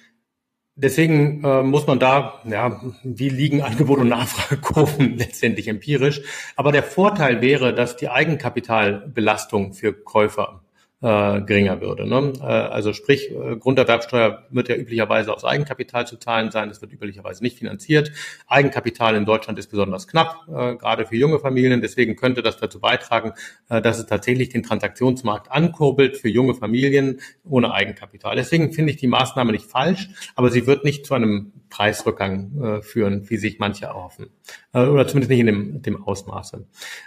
[0.77, 6.21] Deswegen äh, muss man da, ja, wie liegen Angebot und Nachfragekurven letztendlich empirisch.
[6.57, 10.64] Aber der Vorteil wäre, dass die Eigenkapitalbelastung für Käufer
[11.01, 12.07] äh, geringer würde.
[12.07, 12.33] Ne?
[12.39, 16.69] Äh, also sprich, äh, Grunderwerbsteuer wird ja üblicherweise aus Eigenkapital zu zahlen sein.
[16.69, 18.11] Das wird üblicherweise nicht finanziert.
[18.47, 21.81] Eigenkapital in Deutschland ist besonders knapp, äh, gerade für junge Familien.
[21.81, 23.33] Deswegen könnte das dazu beitragen,
[23.69, 28.35] äh, dass es tatsächlich den Transaktionsmarkt ankurbelt für junge Familien ohne Eigenkapital.
[28.35, 32.81] Deswegen finde ich die Maßnahme nicht falsch, aber sie wird nicht zu einem Preisrückgang äh,
[32.81, 34.27] führen, wie sich manche erhoffen.
[34.73, 36.65] Äh, oder zumindest nicht in dem, dem Ausmaße.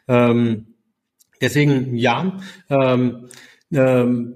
[0.08, 0.74] Ähm,
[1.40, 2.38] deswegen ja.
[2.68, 3.28] Ähm,
[3.72, 4.34] ähm,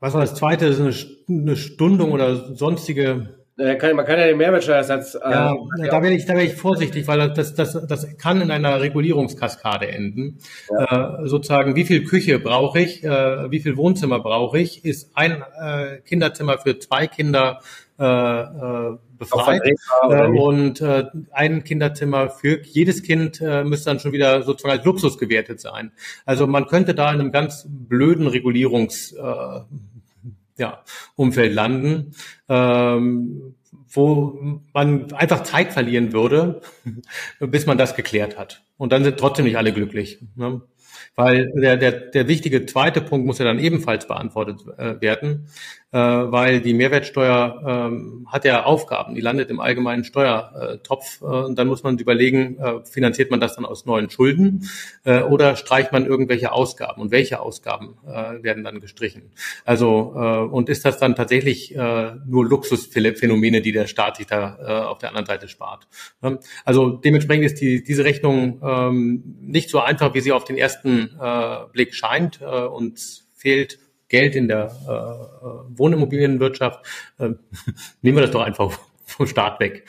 [0.00, 0.66] was war das zweite?
[0.68, 5.16] Das ist eine, eine Stundung oder sonstige man kann ja den Mehrwertsteuersatz.
[5.16, 5.56] Äh, ja,
[5.90, 9.88] da werde ich, da werde ich vorsichtig, weil das, das, das kann in einer Regulierungskaskade
[9.88, 10.38] enden.
[10.70, 11.22] Ja.
[11.24, 14.84] Äh, sozusagen, wie viel Küche brauche ich, äh, wie viel Wohnzimmer brauche ich?
[14.84, 17.60] Ist ein äh, Kinderzimmer für zwei Kinder
[17.98, 19.62] äh, äh, befreit.
[20.08, 24.84] Äh, und äh, ein Kinderzimmer für jedes Kind äh, müsste dann schon wieder sozusagen als
[24.84, 25.92] Luxus gewertet sein.
[26.24, 29.60] Also man könnte da in einem ganz blöden Regulierungs äh,
[30.58, 30.82] ja,
[31.16, 32.12] Umfeld landen,
[32.48, 33.54] ähm,
[33.90, 36.60] wo man einfach Zeit verlieren würde,
[37.40, 38.62] bis man das geklärt hat.
[38.76, 40.20] Und dann sind trotzdem nicht alle glücklich.
[40.36, 40.62] Ne?
[41.16, 45.48] Weil der, der, der wichtige zweite Punkt muss ja dann ebenfalls beantwortet äh, werden
[45.90, 51.22] äh, weil die Mehrwertsteuer ähm, hat ja Aufgaben, die landet im allgemeinen Steuertopf.
[51.22, 54.68] Äh, und dann muss man überlegen, äh, finanziert man das dann aus neuen Schulden
[55.04, 59.30] äh, oder streicht man irgendwelche Ausgaben und welche Ausgaben äh, werden dann gestrichen?
[59.64, 64.58] Also äh, und ist das dann tatsächlich äh, nur Luxusphänomene, die der Staat sich da
[64.60, 65.88] äh, auf der anderen Seite spart?
[66.22, 70.58] Ähm, also dementsprechend ist die, diese Rechnung ähm, nicht so einfach, wie sie auf den
[70.58, 73.00] ersten äh, Blick scheint äh, und
[73.34, 76.84] fehlt Geld in der äh, äh, Wohnimmobilienwirtschaft,
[77.18, 77.30] äh,
[78.02, 79.84] nehmen wir das doch einfach vom Staat weg.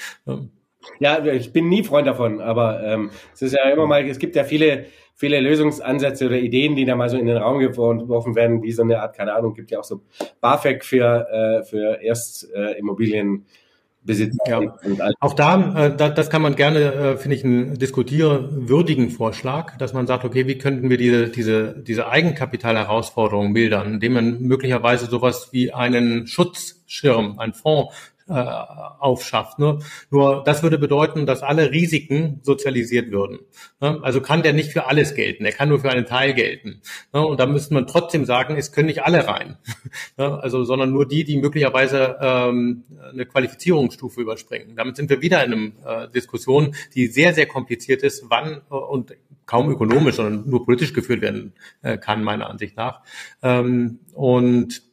[0.99, 4.35] Ja, ich bin nie Freund davon, aber ähm, es ist ja immer mal, es gibt
[4.35, 8.63] ja viele, viele Lösungsansätze oder Ideen, die da mal so in den Raum geworfen werden,
[8.63, 10.01] wie so eine Art, keine Ahnung, gibt ja auch so
[10.41, 13.45] BAföG für, äh, für Erstimmobilien.
[13.45, 13.68] Äh,
[14.01, 14.37] Besitzer.
[14.47, 15.11] Ja.
[15.19, 19.93] Auch da, äh, da, das kann man gerne, äh, finde ich, einen diskutierwürdigen Vorschlag, dass
[19.93, 25.49] man sagt, okay, wie könnten wir diese, diese, diese Eigenkapitalherausforderung mildern, indem man möglicherweise sowas
[25.51, 27.93] wie einen Schutzschirm, einen Fonds
[28.29, 29.59] äh, aufschafft.
[29.59, 29.79] Ne?
[30.11, 33.39] Nur das würde bedeuten, dass alle Risiken sozialisiert würden.
[33.81, 33.99] Ne?
[34.01, 36.81] Also kann der nicht für alles gelten, er kann nur für einen Teil gelten.
[37.13, 37.25] Ne?
[37.25, 39.57] Und da müsste man trotzdem sagen, es können nicht alle rein.
[40.17, 40.39] ne?
[40.41, 44.75] Also, sondern nur die, die möglicherweise ähm, eine Qualifizierungsstufe überspringen.
[44.75, 48.75] Damit sind wir wieder in einer äh, Diskussion, die sehr, sehr kompliziert ist, wann äh,
[48.75, 49.15] und
[49.45, 53.01] kaum ökonomisch, sondern nur politisch geführt werden äh, kann, meiner Ansicht nach.
[53.41, 54.83] Ähm, und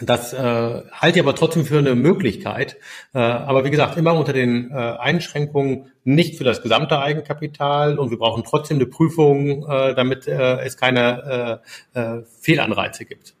[0.00, 2.76] das äh, halte ich aber trotzdem für eine Möglichkeit.
[3.14, 8.10] Äh, aber wie gesagt, immer unter den äh, Einschränkungen nicht für das gesamte Eigenkapital und
[8.10, 11.62] wir brauchen trotzdem eine Prüfung, äh, damit äh, es keine
[11.94, 13.34] äh, äh, Fehlanreize gibt.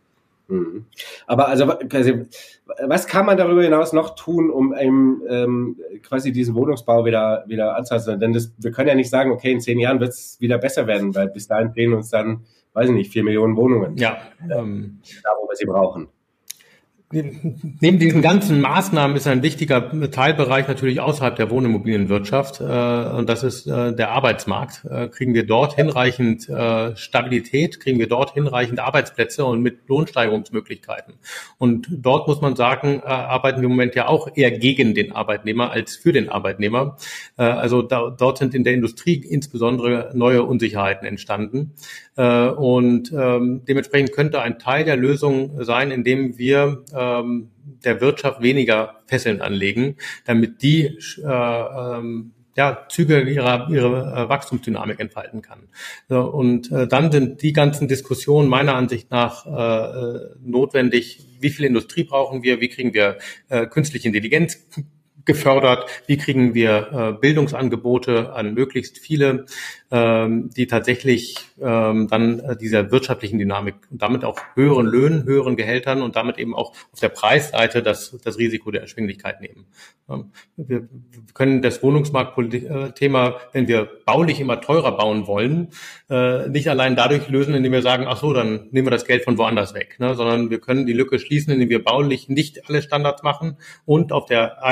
[0.46, 0.84] Mhm.
[1.26, 2.26] Aber also, quasi,
[2.86, 7.76] was kann man darüber hinaus noch tun, um eben, ähm, quasi diesen Wohnungsbau wieder wieder
[7.76, 8.20] anzuhalten?
[8.20, 10.86] Denn das, wir können ja nicht sagen, okay, in zehn Jahren wird es wieder besser
[10.86, 13.96] werden, weil bis dahin fehlen uns dann, weiß ich nicht, vier Millionen Wohnungen.
[13.96, 16.08] Ja, ähm, da wo wir sie brauchen.
[17.14, 23.44] Neben diesen ganzen Maßnahmen ist ein wichtiger Teilbereich natürlich außerhalb der Wohnimmobilienwirtschaft äh, und das
[23.44, 24.84] ist äh, der Arbeitsmarkt.
[24.84, 31.14] Äh, kriegen wir dort hinreichend äh, Stabilität, kriegen wir dort hinreichend Arbeitsplätze und mit Lohnsteigerungsmöglichkeiten.
[31.58, 35.12] Und dort muss man sagen, äh, arbeiten wir im Moment ja auch eher gegen den
[35.12, 36.96] Arbeitnehmer als für den Arbeitnehmer.
[37.36, 41.74] Äh, also da, dort sind in der Industrie insbesondere neue Unsicherheiten entstanden.
[42.16, 47.50] Und ähm, dementsprechend könnte ein Teil der Lösung sein, indem wir ähm,
[47.84, 55.00] der Wirtschaft weniger Fesseln anlegen, damit die äh, ähm, ja, Züge ihrer, ihre äh, Wachstumsdynamik
[55.00, 55.68] entfalten kann.
[56.08, 61.26] Und äh, dann sind die ganzen Diskussionen meiner Ansicht nach äh, äh notwendig.
[61.40, 62.60] Wie viel Industrie brauchen wir?
[62.60, 64.68] Wie kriegen wir äh, künstliche Intelligenz
[65.24, 65.86] gefördert?
[66.06, 69.46] Wie kriegen wir äh, Bildungsangebote an möglichst viele?
[69.94, 75.54] ähm, die tatsächlich ähm, dann äh, dieser wirtschaftlichen Dynamik und damit auch höheren Löhnen, höheren
[75.54, 79.66] Gehältern und damit eben auch auf der Preisseite das, das Risiko der Erschwinglichkeit nehmen.
[80.10, 80.88] Ähm, wir
[81.32, 85.68] können das Wohnungsmarktthema, wenn wir baulich immer teurer bauen wollen,
[86.10, 89.22] äh, nicht allein dadurch lösen, indem wir sagen, ach so, dann nehmen wir das Geld
[89.22, 90.16] von woanders weg, ne?
[90.16, 94.26] sondern wir können die Lücke schließen, indem wir baulich nicht alle Standards machen und auf
[94.26, 94.64] der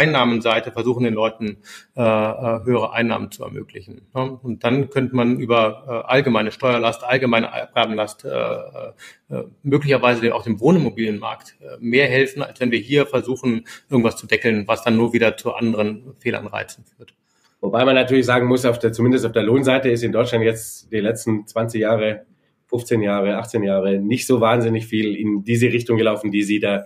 [0.43, 1.59] Einnahmenseite Seite versuchen den Leuten
[1.97, 4.09] äh, äh höhere Einnahmen zu ermöglichen.
[4.15, 4.39] Ne?
[4.43, 10.61] Und dann könnte man über äh, allgemeine Steuerlast, allgemeine Abgabenlast äh, äh, möglicherweise auch dem
[10.61, 15.13] Wohnimmobilienmarkt äh, mehr helfen, als wenn wir hier versuchen, irgendwas zu deckeln, was dann nur
[15.13, 17.15] wieder zu anderen Fehlanreizen führt.
[17.61, 20.93] Wobei man natürlich sagen muss, auf der, zumindest auf der Lohnseite ist in Deutschland jetzt
[20.93, 22.27] die letzten 20 Jahre
[22.67, 26.83] 15 Jahre, 18 Jahre nicht so wahnsinnig viel in diese Richtung gelaufen, die Sie da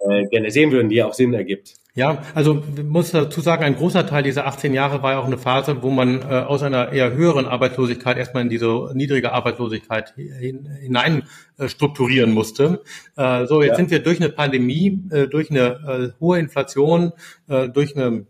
[0.00, 1.79] äh, gerne sehen würden, die auch Sinn ergibt.
[1.94, 5.38] Ja, also muss dazu sagen, ein großer Teil dieser 18 Jahre war ja auch eine
[5.38, 10.68] Phase, wo man äh, aus einer eher höheren Arbeitslosigkeit erstmal in diese niedrige Arbeitslosigkeit hin,
[10.80, 11.24] hinein
[11.58, 12.82] äh, strukturieren musste.
[13.16, 13.76] Äh, so, jetzt ja.
[13.76, 17.12] sind wir durch eine Pandemie, äh, durch eine äh, hohe Inflation,
[17.48, 18.26] äh, durch eine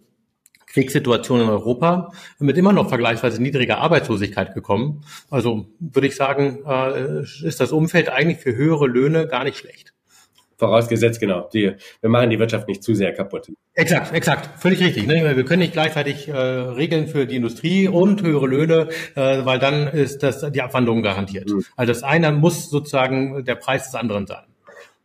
[0.66, 5.04] Kriegssituation in Europa mit immer noch vergleichsweise niedriger Arbeitslosigkeit gekommen.
[5.28, 9.92] Also würde ich sagen, äh, ist das Umfeld eigentlich für höhere Löhne gar nicht schlecht.
[10.60, 11.48] Vorausgesetzt, genau.
[11.54, 13.50] Die, wir machen die Wirtschaft nicht zu sehr kaputt.
[13.72, 14.60] Exakt, exakt.
[14.60, 15.06] Völlig richtig.
[15.06, 15.34] Ne?
[15.34, 19.88] Wir können nicht gleichzeitig äh, Regeln für die Industrie und höhere Löhne, äh, weil dann
[19.88, 21.48] ist das die Abwandlung garantiert.
[21.48, 21.64] Mhm.
[21.76, 24.44] Also das eine muss sozusagen der Preis des anderen sein.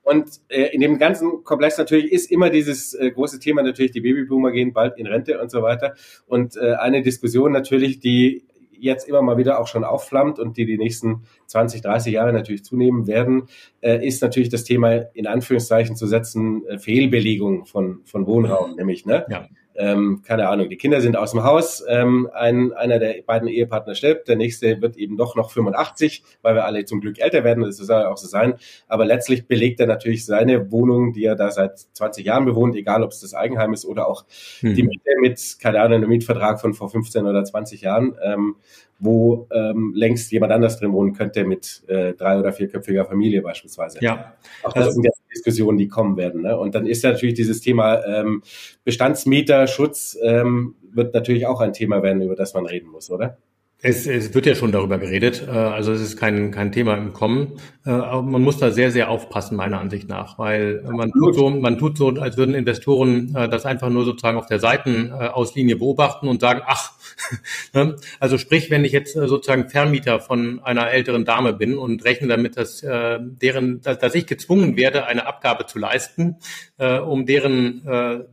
[0.04, 4.02] Und äh, in dem ganzen Komplex natürlich ist immer dieses äh, große Thema natürlich, die
[4.02, 5.96] Babyboomer gehen bald in Rente und so weiter.
[6.28, 8.44] Und äh, eine Diskussion natürlich, die
[8.86, 12.64] jetzt immer mal wieder auch schon aufflammt und die die nächsten 20, 30 Jahre natürlich
[12.64, 13.48] zunehmen werden,
[13.82, 19.06] äh, ist natürlich das Thema in Anführungszeichen zu setzen, äh, Fehlbelegung von, von Wohnraum, nämlich,
[19.06, 19.26] ne?
[19.30, 19.48] Ja
[19.78, 23.96] ähm, keine Ahnung, die Kinder sind aus dem Haus, ähm, ein, einer der beiden Ehepartner
[23.96, 27.64] stirbt, der nächste wird eben doch noch 85, weil wir alle zum Glück älter werden,
[27.64, 28.56] das soll ja auch so sein.
[28.88, 33.04] Aber letztlich belegt er natürlich seine Wohnung, die er da seit 20 Jahren bewohnt, egal
[33.04, 34.26] ob es das Eigenheim ist oder auch
[34.60, 34.76] hm.
[34.76, 38.56] die Miete mit, keine Ahnung, einem Mietvertrag von vor 15 oder 20 Jahren, ähm,
[39.00, 44.00] wo ähm, längst jemand anders drin wohnen könnte mit äh, drei- oder vierköpfiger Familie beispielsweise.
[44.02, 44.34] Ja.
[44.64, 46.42] Auch das also, sind ja Diskussionen, die kommen werden.
[46.42, 46.58] Ne?
[46.58, 48.42] Und dann ist natürlich dieses Thema ähm,
[48.84, 53.38] Bestandsmieterschutz ähm, wird natürlich auch ein Thema werden, über das man reden muss, oder?
[53.82, 57.14] Es, es wird ja schon darüber geredet, äh, also es ist kein, kein Thema im
[57.14, 57.60] Kommen.
[57.86, 61.50] Äh, aber man muss da sehr, sehr aufpassen, meiner Ansicht nach, weil man tut so,
[61.50, 66.30] man tut so, als würden Investoren äh, das einfach nur sozusagen auf der Seitenauslinie beobachten
[66.30, 66.94] und sagen, ach,
[67.74, 67.98] ne?
[68.20, 72.58] also sprich, wenn ich jetzt sozusagen Vermieter von einer älteren Dame bin und rechne damit,
[72.58, 76.38] dass deren, dass ich gezwungen werde, eine Abgabe zu leisten,
[76.78, 77.82] um deren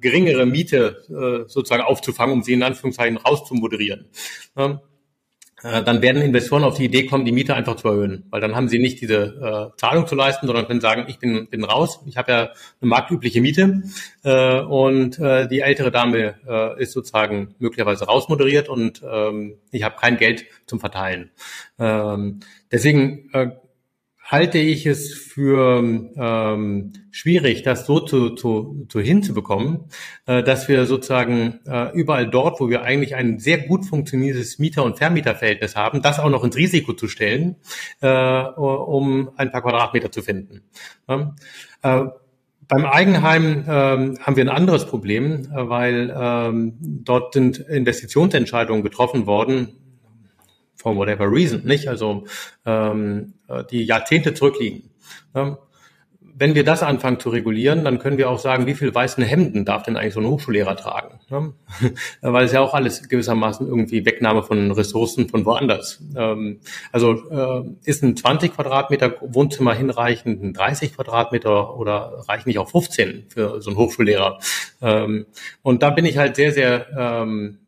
[0.00, 4.06] geringere Miete sozusagen aufzufangen, um sie in Anführungszeichen rauszumoderieren
[4.56, 4.80] ne?
[5.62, 8.56] Äh, dann werden Investoren auf die Idee kommen, die Miete einfach zu erhöhen, weil dann
[8.56, 12.00] haben sie nicht diese äh, Zahlung zu leisten, sondern können sagen, ich bin, bin raus,
[12.06, 13.82] ich habe ja eine marktübliche Miete
[14.24, 19.96] äh, und äh, die ältere Dame äh, ist sozusagen möglicherweise rausmoderiert und ähm, ich habe
[20.00, 21.30] kein Geld zum Verteilen.
[21.78, 22.40] Ähm,
[22.70, 23.50] deswegen äh,
[24.24, 25.82] halte ich es für
[26.16, 29.84] ähm, schwierig, das so zu, zu, zu hinzubekommen,
[30.26, 34.84] äh, dass wir sozusagen äh, überall dort, wo wir eigentlich ein sehr gut funktionierendes Mieter-
[34.84, 37.56] und Vermieterverhältnis haben, das auch noch ins Risiko zu stellen,
[38.00, 40.62] äh, um ein paar Quadratmeter zu finden.
[41.08, 41.34] Ja?
[41.82, 42.04] Äh,
[42.68, 49.26] beim Eigenheim ähm, haben wir ein anderes Problem, äh, weil ähm, dort sind Investitionsentscheidungen getroffen
[49.26, 49.81] worden,
[50.76, 51.88] for whatever reason, nicht?
[51.88, 52.24] Also
[52.66, 54.90] ähm, äh, die Jahrzehnte zurückliegen.
[55.34, 55.56] Ähm,
[56.34, 59.64] wenn wir das anfangen zu regulieren, dann können wir auch sagen, wie viel weißen Hemden
[59.64, 61.20] darf denn eigentlich so ein Hochschullehrer tragen?
[61.30, 61.52] Ne?
[62.20, 66.02] Weil es ja auch alles gewissermaßen irgendwie Wegnahme von Ressourcen von woanders.
[66.16, 66.60] Ähm,
[66.90, 72.70] also äh, ist ein 20 Quadratmeter Wohnzimmer hinreichend, ein 30 Quadratmeter oder reichen nicht auch
[72.70, 74.38] 15 für so einen Hochschullehrer?
[74.80, 75.26] Ähm,
[75.62, 77.58] und da bin ich halt sehr, sehr ähm,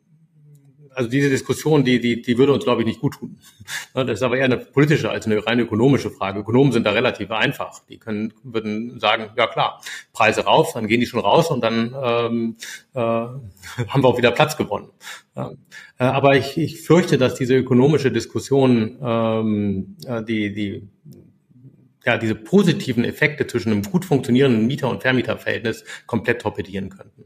[0.94, 3.38] also diese Diskussion, die, die, die würde uns, glaube ich, nicht gut tun.
[3.94, 6.40] Das ist aber eher eine politische als eine rein ökonomische Frage.
[6.40, 7.84] Ökonomen sind da relativ einfach.
[7.88, 9.80] Die können, würden sagen, ja klar,
[10.12, 12.56] Preise rauf, dann gehen die schon raus und dann ähm,
[12.94, 14.90] äh, haben wir auch wieder Platz gewonnen.
[15.36, 15.52] Ja.
[15.98, 20.88] Äh, aber ich, ich fürchte, dass diese ökonomische Diskussion ähm, äh, die, die
[22.04, 27.24] ja, diese positiven Effekte zwischen einem gut funktionierenden Mieter- und Vermieterverhältnis komplett torpedieren könnten.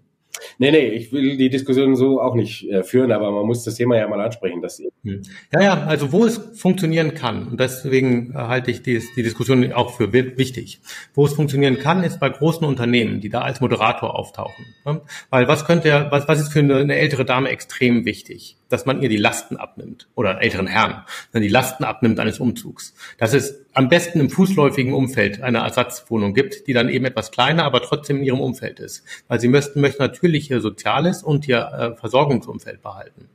[0.59, 3.77] Nee, nee, ich will die Diskussion so auch nicht äh, führen, aber man muss das
[3.77, 4.61] Thema ja mal ansprechen.
[4.61, 5.23] Dass hm.
[5.53, 9.73] ja, ja, also wo es funktionieren kann, und deswegen äh, halte ich die, die Diskussion
[9.73, 10.81] auch für wichtig.
[11.15, 14.67] Wo es funktionieren kann, ist bei großen Unternehmen, die da als Moderator auftauchen.
[14.85, 15.01] Ne?
[15.31, 18.58] Weil was könnte, was, was ist für eine, eine ältere Dame extrem wichtig?
[18.69, 22.95] Dass man ihr die Lasten abnimmt oder älteren Herren, dann die Lasten abnimmt eines Umzugs.
[23.19, 27.65] Dass es am besten im fußläufigen Umfeld eine Ersatzwohnung gibt, die dann eben etwas kleiner,
[27.65, 29.05] aber trotzdem in ihrem Umfeld ist.
[29.29, 33.29] Weil sie möchten, möchten natürlich ihr Soziales und ihr äh, Versorgungsumfeld behalten.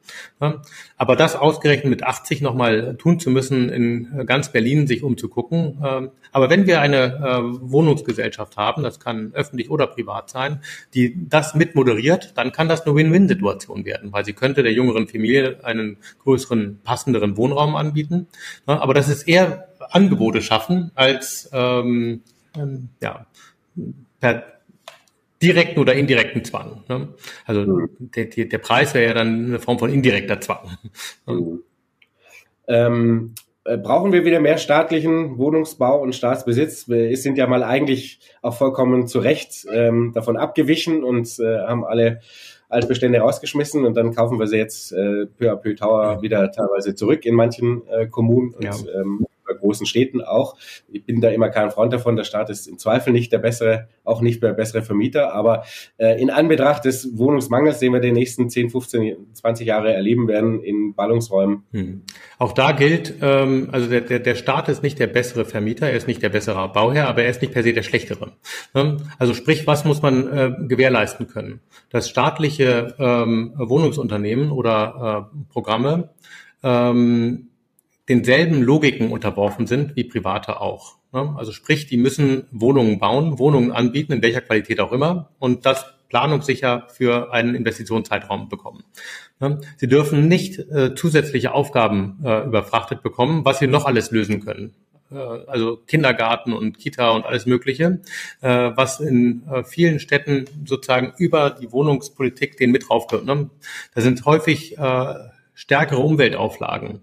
[0.97, 5.77] Aber das ausgerechnet mit 80 nochmal tun zu müssen, in ganz Berlin sich umzugucken.
[5.81, 10.59] Äh, aber wenn wir eine äh, Wohnungsgesellschaft haben, das kann öffentlich oder privat sein,
[10.93, 15.07] die das mit moderiert, dann kann das eine Win-Win-Situation werden, weil sie könnte der jüngeren
[15.07, 15.22] Familie
[15.63, 18.27] einen größeren, passenderen Wohnraum anbieten.
[18.67, 18.79] Ja?
[18.81, 22.21] Aber das ist eher Angebote schaffen als ähm,
[22.57, 23.25] ähm, ja,
[24.19, 24.43] per
[25.41, 26.83] direkten oder indirekten Zwang.
[26.87, 27.09] Ne?
[27.45, 27.89] Also mhm.
[27.99, 30.77] der, der Preis wäre ja dann eine Form von indirekter Zwang.
[31.25, 31.59] Mhm.
[32.67, 36.87] Ähm, äh, brauchen wir wieder mehr staatlichen Wohnungsbau und Staatsbesitz?
[36.89, 41.85] Wir sind ja mal eigentlich auch vollkommen zu Recht ähm, davon abgewichen und äh, haben
[41.85, 42.21] alle
[42.73, 46.95] Altbestände rausgeschmissen und dann kaufen wir sie jetzt äh, peu à peu Tower wieder teilweise
[46.95, 48.53] zurück in manchen äh, Kommunen.
[48.53, 48.73] Und, ja.
[48.95, 50.55] ähm, bei großen Städten auch.
[50.91, 52.15] Ich bin da immer kein Freund davon.
[52.15, 55.33] Der Staat ist im Zweifel nicht der bessere, auch nicht der bessere Vermieter.
[55.33, 55.63] Aber
[55.97, 60.61] äh, in Anbetracht des Wohnungsmangels, den wir die nächsten 10, 15, 20 Jahre erleben werden
[60.61, 61.63] in Ballungsräumen.
[61.71, 62.01] Hm.
[62.39, 65.97] Auch da gilt, ähm, also der, der, der Staat ist nicht der bessere Vermieter, er
[65.97, 68.33] ist nicht der bessere Bauherr, aber er ist nicht per se der schlechtere.
[68.75, 71.61] Ähm, also sprich, was muss man äh, gewährleisten können?
[71.89, 76.09] Das staatliche ähm, Wohnungsunternehmen oder äh, Programme
[76.63, 77.49] ähm,
[78.09, 80.97] denselben Logiken unterworfen sind wie private auch.
[81.13, 81.33] Ne?
[81.37, 85.85] Also sprich, die müssen Wohnungen bauen, Wohnungen anbieten, in welcher Qualität auch immer, und das
[86.09, 88.83] planungssicher für einen Investitionszeitraum bekommen.
[89.39, 89.61] Ne?
[89.77, 94.75] Sie dürfen nicht äh, zusätzliche Aufgaben äh, überfrachtet bekommen, was sie noch alles lösen können
[95.11, 98.01] äh, also Kindergarten und Kita und alles Mögliche,
[98.41, 103.25] was in vielen Städten sozusagen über die Wohnungspolitik den mit draufgehört.
[103.25, 103.49] Ne?
[103.93, 104.75] Da sind häufig
[105.53, 107.01] stärkere Umweltauflagen.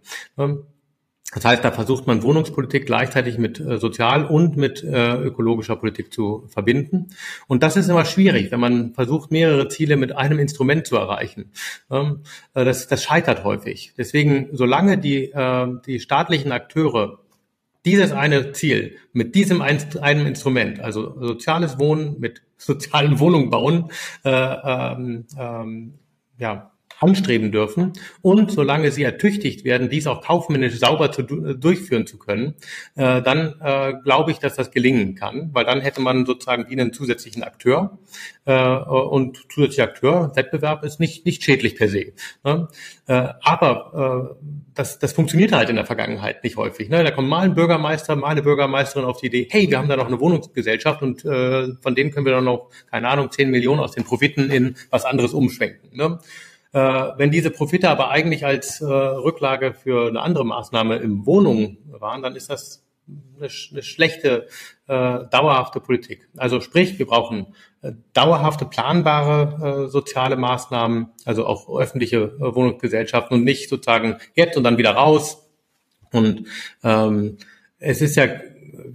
[1.33, 6.13] Das heißt, da versucht man Wohnungspolitik gleichzeitig mit äh, sozial und mit äh, ökologischer Politik
[6.13, 7.11] zu verbinden.
[7.47, 11.53] Und das ist immer schwierig, wenn man versucht, mehrere Ziele mit einem Instrument zu erreichen.
[11.91, 12.23] Ähm,
[12.55, 13.93] äh, das, das scheitert häufig.
[13.97, 17.21] Deswegen, solange die, äh, die staatlichen Akteure
[17.85, 23.91] dieses eine Ziel mit diesem einen Instrument, also soziales Wohnen mit sozialen Wohnungen bauen,
[24.25, 25.95] äh, ähm, ähm,
[26.39, 32.19] ja, anstreben dürfen und solange sie ertüchtigt werden, dies auch kaufmännisch sauber zu, durchführen zu
[32.19, 32.55] können,
[32.95, 36.93] äh, dann äh, glaube ich, dass das gelingen kann, weil dann hätte man sozusagen einen
[36.93, 37.99] zusätzlichen Akteur
[38.45, 42.13] äh, und zusätzlicher Akteur, Wettbewerb ist nicht, nicht schädlich per se.
[42.45, 42.69] Ne?
[43.07, 44.45] Äh, aber äh,
[44.75, 46.91] das, das funktioniert halt in der Vergangenheit nicht häufig.
[46.91, 47.03] Ne?
[47.03, 49.97] Da kommt mal ein Bürgermeister, mal eine Bürgermeisterin auf die Idee, hey, wir haben da
[49.97, 53.81] noch eine Wohnungsgesellschaft und äh, von denen können wir dann noch, keine Ahnung, 10 Millionen
[53.81, 55.97] aus den Profiten in was anderes umschwenken.
[55.97, 56.19] Ne?
[56.73, 56.79] Äh,
[57.17, 62.23] wenn diese Profite aber eigentlich als äh, Rücklage für eine andere Maßnahme im Wohnung waren,
[62.23, 64.47] dann ist das eine, eine schlechte,
[64.87, 66.29] äh, dauerhafte Politik.
[66.37, 73.39] Also sprich, wir brauchen äh, dauerhafte, planbare äh, soziale Maßnahmen, also auch öffentliche äh, Wohnungsgesellschaften
[73.39, 75.49] und nicht sozusagen jetzt und dann wieder raus.
[76.13, 76.47] Und
[76.85, 77.39] ähm,
[77.79, 78.29] es ist ja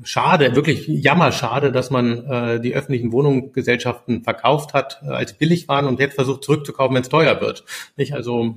[0.03, 5.85] schade, wirklich jammerschade, dass man äh, die öffentlichen Wohnungsgesellschaften verkauft hat, äh, als billig waren
[5.85, 7.65] und jetzt versucht zurückzukaufen, wenn es teuer wird.
[7.97, 8.13] Nicht?
[8.13, 8.55] Also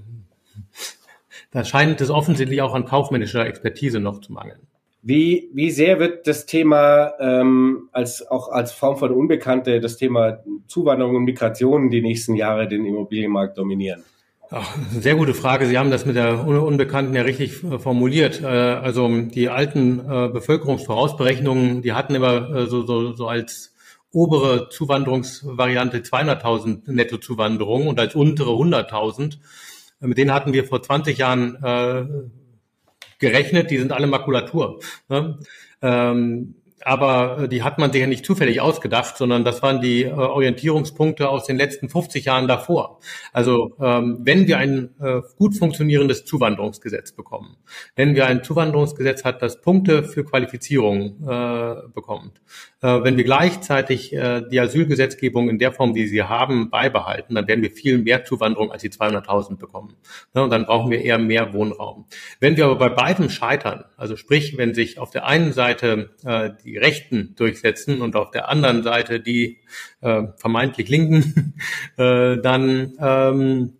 [1.50, 4.60] da scheint es offensichtlich auch an kaufmännischer Expertise noch zu mangeln.
[5.02, 10.40] Wie, wie sehr wird das Thema ähm, als auch als Form von Unbekannte, das Thema
[10.66, 14.02] Zuwanderung und Migration die nächsten Jahre den Immobilienmarkt dominieren?
[14.50, 15.66] Ach, sehr gute Frage.
[15.66, 18.40] Sie haben das mit der Unbekannten ja richtig äh, formuliert.
[18.40, 23.74] Äh, also die alten äh, Bevölkerungsvorausberechnungen, die hatten immer so, so, so als
[24.10, 29.36] obere Zuwanderungsvariante 200.000 Nettozuwanderung und als untere 100.000.
[30.00, 32.06] Mit denen hatten wir vor 20 Jahren äh,
[33.18, 33.70] gerechnet.
[33.70, 34.80] Die sind alle Makulatur.
[35.10, 35.38] Ne?
[35.82, 36.54] Ähm,
[36.88, 40.10] aber äh, die hat man sich ja nicht zufällig ausgedacht, sondern das waren die äh,
[40.10, 42.98] Orientierungspunkte aus den letzten 50 Jahren davor.
[43.32, 47.56] Also ähm, wenn wir ein äh, gut funktionierendes Zuwanderungsgesetz bekommen,
[47.94, 52.40] wenn wir ein Zuwanderungsgesetz hat, das Punkte für Qualifizierung äh, bekommt,
[52.80, 57.62] wenn wir gleichzeitig äh, die Asylgesetzgebung in der Form, wie sie haben, beibehalten, dann werden
[57.62, 59.96] wir viel mehr Zuwanderung als die 200.000 bekommen.
[60.34, 62.06] Ja, und dann brauchen wir eher mehr Wohnraum.
[62.38, 66.50] Wenn wir aber bei beidem scheitern, also sprich, wenn sich auf der einen Seite äh,
[66.64, 69.58] die Rechten durchsetzen und auf der anderen Seite die
[70.00, 71.54] äh, vermeintlich Linken,
[71.96, 73.77] äh, dann ähm, äh,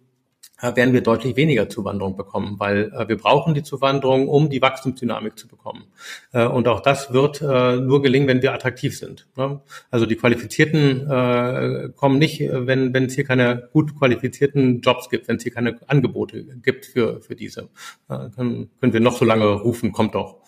[0.60, 5.38] werden wir deutlich weniger Zuwanderung bekommen, weil äh, wir brauchen die Zuwanderung, um die Wachstumsdynamik
[5.38, 5.84] zu bekommen.
[6.32, 9.28] Äh, und auch das wird äh, nur gelingen, wenn wir attraktiv sind.
[9.36, 9.60] Ne?
[9.90, 15.28] Also die Qualifizierten äh, kommen nicht, wenn wenn es hier keine gut qualifizierten Jobs gibt,
[15.28, 17.68] wenn es hier keine Angebote gibt für für diese.
[18.08, 20.38] Äh, können, können wir noch so lange rufen, kommt doch.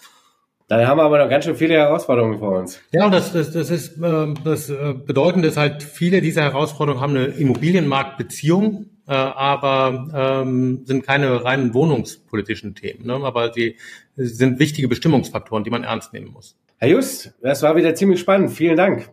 [0.71, 2.81] Da haben wir aber noch ganz schön viele Herausforderungen vor uns.
[2.93, 7.03] Ja, und das, das, das ist äh, das äh, Bedeutende ist halt, viele dieser Herausforderungen
[7.03, 13.07] haben eine Immobilienmarktbeziehung, äh, aber ähm, sind keine reinen wohnungspolitischen Themen.
[13.07, 13.15] Ne?
[13.15, 13.77] Aber sie
[14.17, 16.57] sind wichtige Bestimmungsfaktoren, die man ernst nehmen muss.
[16.79, 18.53] Herr Just, das war wieder ziemlich spannend.
[18.53, 19.11] Vielen Dank.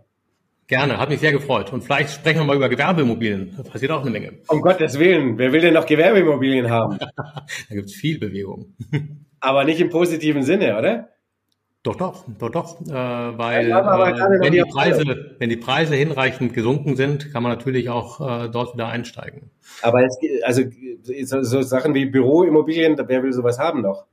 [0.68, 1.72] Gerne, hat mich sehr gefreut.
[1.72, 3.54] Und vielleicht sprechen wir mal über Gewerbeimmobilien.
[3.56, 4.34] Da passiert auch eine Menge.
[4.50, 7.00] Um Gottes Willen, wer will denn noch Gewerbeimmobilien haben?
[7.16, 8.76] da gibt es viel Bewegung.
[9.40, 11.10] aber nicht im positiven Sinne, oder?
[11.88, 13.74] Doch, doch, doch, doch, äh, weil äh,
[14.42, 18.74] wenn, die Preise, wenn die Preise hinreichend gesunken sind, kann man natürlich auch äh, dort
[18.74, 19.52] wieder einsteigen.
[19.82, 20.64] Aber es, also
[21.24, 24.06] so, so Sachen wie Büroimmobilien, wer will sowas haben noch?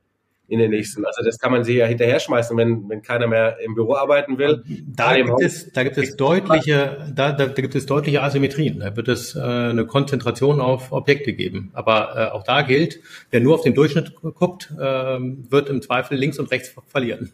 [0.47, 1.03] in den nächsten.
[1.05, 4.37] Also das kann man sich ja hinterher schmeißen, wenn, wenn keiner mehr im Büro arbeiten
[4.37, 4.63] will.
[4.85, 8.79] Da gibt es, da gibt es deutliche, da, da, da gibt es deutliche Asymmetrien.
[8.79, 11.71] Da wird es äh, eine Konzentration auf Objekte geben.
[11.73, 12.99] Aber äh, auch da gilt,
[13.31, 17.31] wer nur auf den Durchschnitt guckt, äh, wird im Zweifel links und rechts verlieren.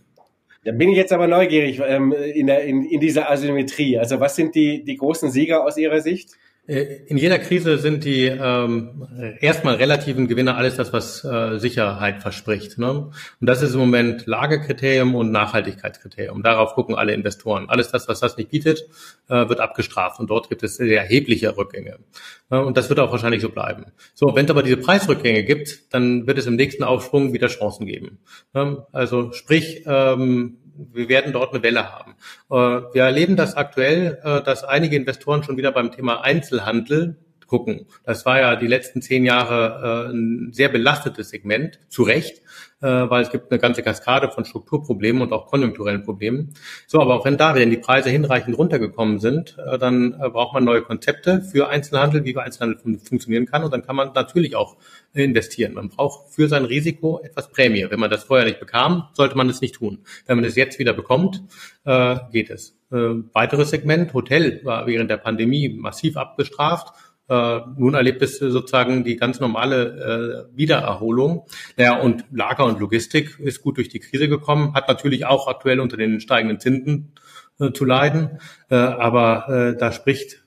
[0.63, 3.97] Da bin ich jetzt aber neugierig ähm, in, der, in, in dieser Asymmetrie.
[3.97, 6.31] Also was sind die, die großen Sieger aus Ihrer Sicht?
[6.71, 9.05] Äh, in jeder Krise sind die ähm,
[9.41, 12.77] erstmal relativen Gewinner alles das, was äh, Sicherheit verspricht.
[12.77, 12.91] Ne?
[12.91, 16.43] Und das ist im Moment Lagekriterium und Nachhaltigkeitskriterium.
[16.43, 17.69] Darauf gucken alle Investoren.
[17.69, 18.87] Alles das, was das nicht bietet,
[19.27, 20.19] äh, wird abgestraft.
[20.19, 21.99] Und dort gibt es sehr erhebliche Rückgänge.
[22.49, 22.63] Ne?
[22.63, 23.87] Und das wird auch wahrscheinlich so bleiben.
[24.13, 27.85] So, wenn es aber diese Preisrückgänge gibt, dann wird es im nächsten Aufschwung wieder Chancen
[27.85, 28.19] geben.
[28.53, 28.85] Ne?
[28.93, 30.57] Also sprich, ähm,
[30.93, 32.15] wir werden dort eine Welle haben.
[32.49, 36.21] Äh, wir erleben das aktuell, äh, dass einige Investoren schon wieder beim Thema
[36.61, 37.15] Einzelhandel
[37.51, 37.85] gucken.
[38.05, 42.41] Das war ja die letzten zehn Jahre äh, ein sehr belastetes Segment, zu Recht,
[42.79, 46.53] äh, weil es gibt eine ganze Kaskade von Strukturproblemen und auch konjunkturellen Problemen.
[46.87, 50.53] So, aber auch wenn da, wenn die Preise hinreichend runtergekommen sind, äh, dann äh, braucht
[50.53, 54.55] man neue Konzepte für Einzelhandel, wie Einzelhandel fun funktionieren kann und dann kann man natürlich
[54.55, 54.77] auch
[55.13, 55.73] investieren.
[55.73, 57.85] Man braucht für sein Risiko etwas Prämie.
[57.89, 60.05] Wenn man das vorher nicht bekam, sollte man es nicht tun.
[60.25, 61.43] Wenn man es jetzt wieder bekommt,
[61.83, 62.77] äh, geht es.
[62.91, 62.95] Äh,
[63.33, 66.93] weiteres Segment, Hotel, war während der Pandemie massiv abgestraft
[67.31, 71.45] äh, nun erlebt es sozusagen die ganz normale äh, Wiedererholung.
[71.77, 75.79] Naja, und Lager und Logistik ist gut durch die Krise gekommen, hat natürlich auch aktuell
[75.79, 77.13] unter den steigenden Zinsen
[77.59, 78.39] äh, zu leiden.
[78.69, 80.43] Äh, aber äh, da spricht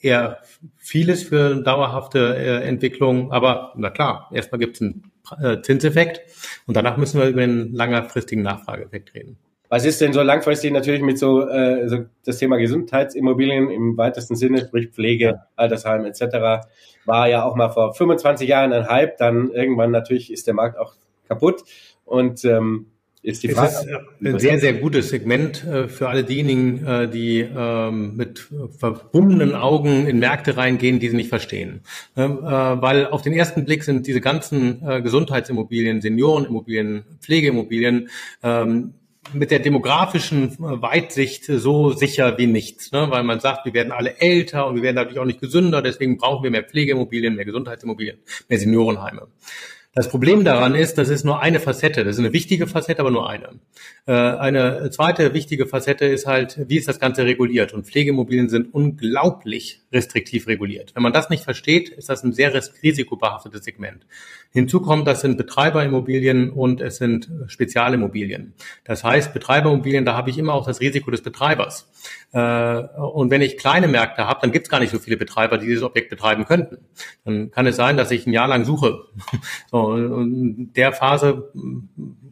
[0.00, 0.38] eher
[0.78, 3.30] vieles für dauerhafte Entwicklung.
[3.30, 6.20] Aber na klar, erstmal gibt es einen Zinseffekt
[6.66, 9.38] und danach müssen wir über den langfristigen Nachfrageeffekt reden.
[9.72, 14.36] Was ist denn so langfristig natürlich mit so, äh, so das Thema Gesundheitsimmobilien im weitesten
[14.36, 16.66] Sinne, sprich Pflege, Altersheim etc.
[17.06, 20.76] war ja auch mal vor 25 Jahren ein Hype, dann irgendwann natürlich ist der Markt
[20.78, 20.92] auch
[21.26, 21.62] kaputt
[22.04, 22.88] und ähm,
[23.22, 23.68] ist die Frage.
[23.68, 28.48] Es ist ein sehr, sehr gutes Segment äh, für alle diejenigen, äh, die ähm, mit
[28.78, 31.80] verbundenen Augen in Märkte reingehen, die sie nicht verstehen.
[32.14, 38.10] Ähm, äh, weil auf den ersten Blick sind diese ganzen Gesundheitsimmobilien, Seniorenimmobilien, Pflegeimmobilien
[38.42, 38.92] ähm,
[39.32, 43.06] mit der demografischen Weitsicht so sicher wie nichts, ne?
[43.10, 46.18] weil man sagt, wir werden alle älter und wir werden dadurch auch nicht gesünder, deswegen
[46.18, 48.18] brauchen wir mehr Pflegeimmobilien, mehr Gesundheitsimmobilien,
[48.48, 49.28] mehr Seniorenheime.
[49.94, 52.02] Das Problem daran ist, das ist nur eine Facette.
[52.02, 53.50] Das ist eine wichtige Facette, aber nur eine.
[54.06, 57.74] Äh, eine zweite wichtige Facette ist halt, wie ist das Ganze reguliert?
[57.74, 60.94] Und Pflegeimmobilien sind unglaublich restriktiv reguliert.
[60.94, 64.06] Wenn man das nicht versteht, ist das ein sehr risikobehaftetes Segment.
[64.50, 68.54] Hinzu kommt, das sind Betreiberimmobilien und es sind Spezialimmobilien.
[68.84, 71.90] Das heißt, Betreiberimmobilien, da habe ich immer auch das Risiko des Betreibers.
[72.32, 75.58] Äh, und wenn ich kleine Märkte habe, dann gibt es gar nicht so viele Betreiber,
[75.58, 76.78] die dieses Objekt betreiben könnten.
[77.24, 79.04] Dann kann es sein, dass ich ein Jahr lang suche.
[79.70, 81.50] So, in der Phase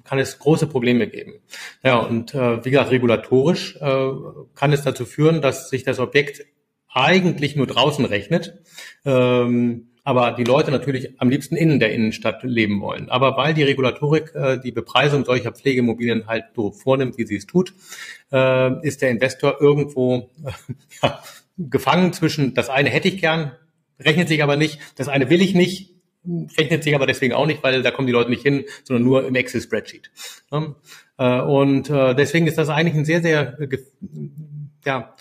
[0.05, 1.35] kann es große Probleme geben.
[1.83, 4.11] Ja, und äh, wie gesagt, regulatorisch äh,
[4.55, 6.45] kann es dazu führen, dass sich das Objekt
[6.93, 8.59] eigentlich nur draußen rechnet.
[9.05, 13.11] Ähm, aber die Leute natürlich am liebsten in der Innenstadt leben wollen.
[13.11, 17.47] Aber weil die Regulatorik äh, die Bepreisung solcher Pflegeimmobilien halt so vornimmt, wie sie es
[17.47, 17.75] tut,
[18.33, 20.53] äh, ist der Investor irgendwo äh,
[21.03, 21.23] ja,
[21.59, 23.53] gefangen zwischen, das eine hätte ich gern,
[23.99, 25.95] rechnet sich aber nicht, das eine will ich nicht,
[26.57, 29.27] rechnet sich aber deswegen auch nicht, weil da kommen die Leute nicht hin, sondern nur
[29.27, 30.11] im Excel-Spreadsheet.
[31.19, 33.59] Äh, und äh, deswegen ist das eigentlich ein sehr, sehr
[34.85, 35.15] ja,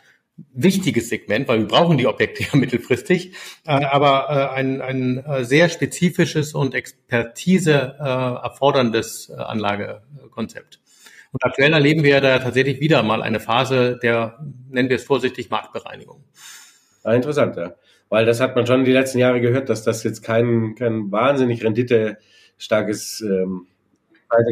[0.53, 3.33] wichtiges Segment, weil wir brauchen die Objekte ja mittelfristig,
[3.65, 10.79] äh, aber ein, ein sehr spezifisches und Expertise erforderndes Anlagekonzept.
[11.31, 15.49] Und aktuell erleben wir da tatsächlich wieder mal eine Phase der, nennen wir es vorsichtig,
[15.49, 16.23] Marktbereinigung.
[17.03, 17.75] Ah, interessant, ja.
[18.09, 21.63] Weil das hat man schon die letzten Jahre gehört, dass das jetzt kein, kein wahnsinnig
[21.63, 23.67] renditestarkes ähm,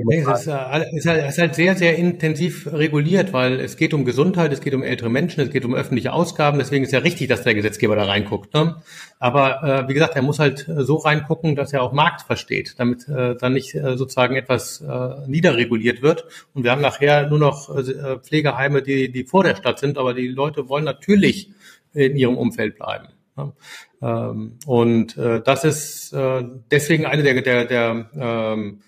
[0.05, 3.93] Nee, es ist, äh, ist, halt, ist halt sehr, sehr intensiv reguliert, weil es geht
[3.93, 6.57] um Gesundheit, es geht um ältere Menschen, es geht um öffentliche Ausgaben.
[6.57, 8.53] Deswegen ist ja richtig, dass der Gesetzgeber da reinguckt.
[8.55, 8.81] Ne?
[9.19, 13.07] Aber äh, wie gesagt, er muss halt so reingucken, dass er auch Markt versteht, damit
[13.07, 16.25] äh, dann nicht äh, sozusagen etwas äh, niederreguliert wird.
[16.55, 20.15] Und wir haben nachher nur noch äh, Pflegeheime, die, die vor der Stadt sind, aber
[20.15, 21.51] die Leute wollen natürlich
[21.93, 23.09] in ihrem Umfeld bleiben.
[23.35, 23.53] Ne?
[24.01, 28.81] Ähm, und äh, das ist äh, deswegen eine der, der, der ähm,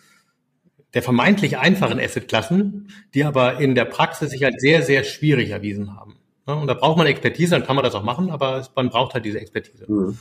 [0.94, 5.96] der vermeintlich einfachen Assetklassen, die aber in der Praxis sich halt sehr, sehr schwierig erwiesen
[5.96, 6.18] haben.
[6.46, 9.26] Und da braucht man Expertise, dann kann man das auch machen, aber man braucht halt
[9.26, 9.86] diese Expertise.
[9.88, 10.18] Mhm.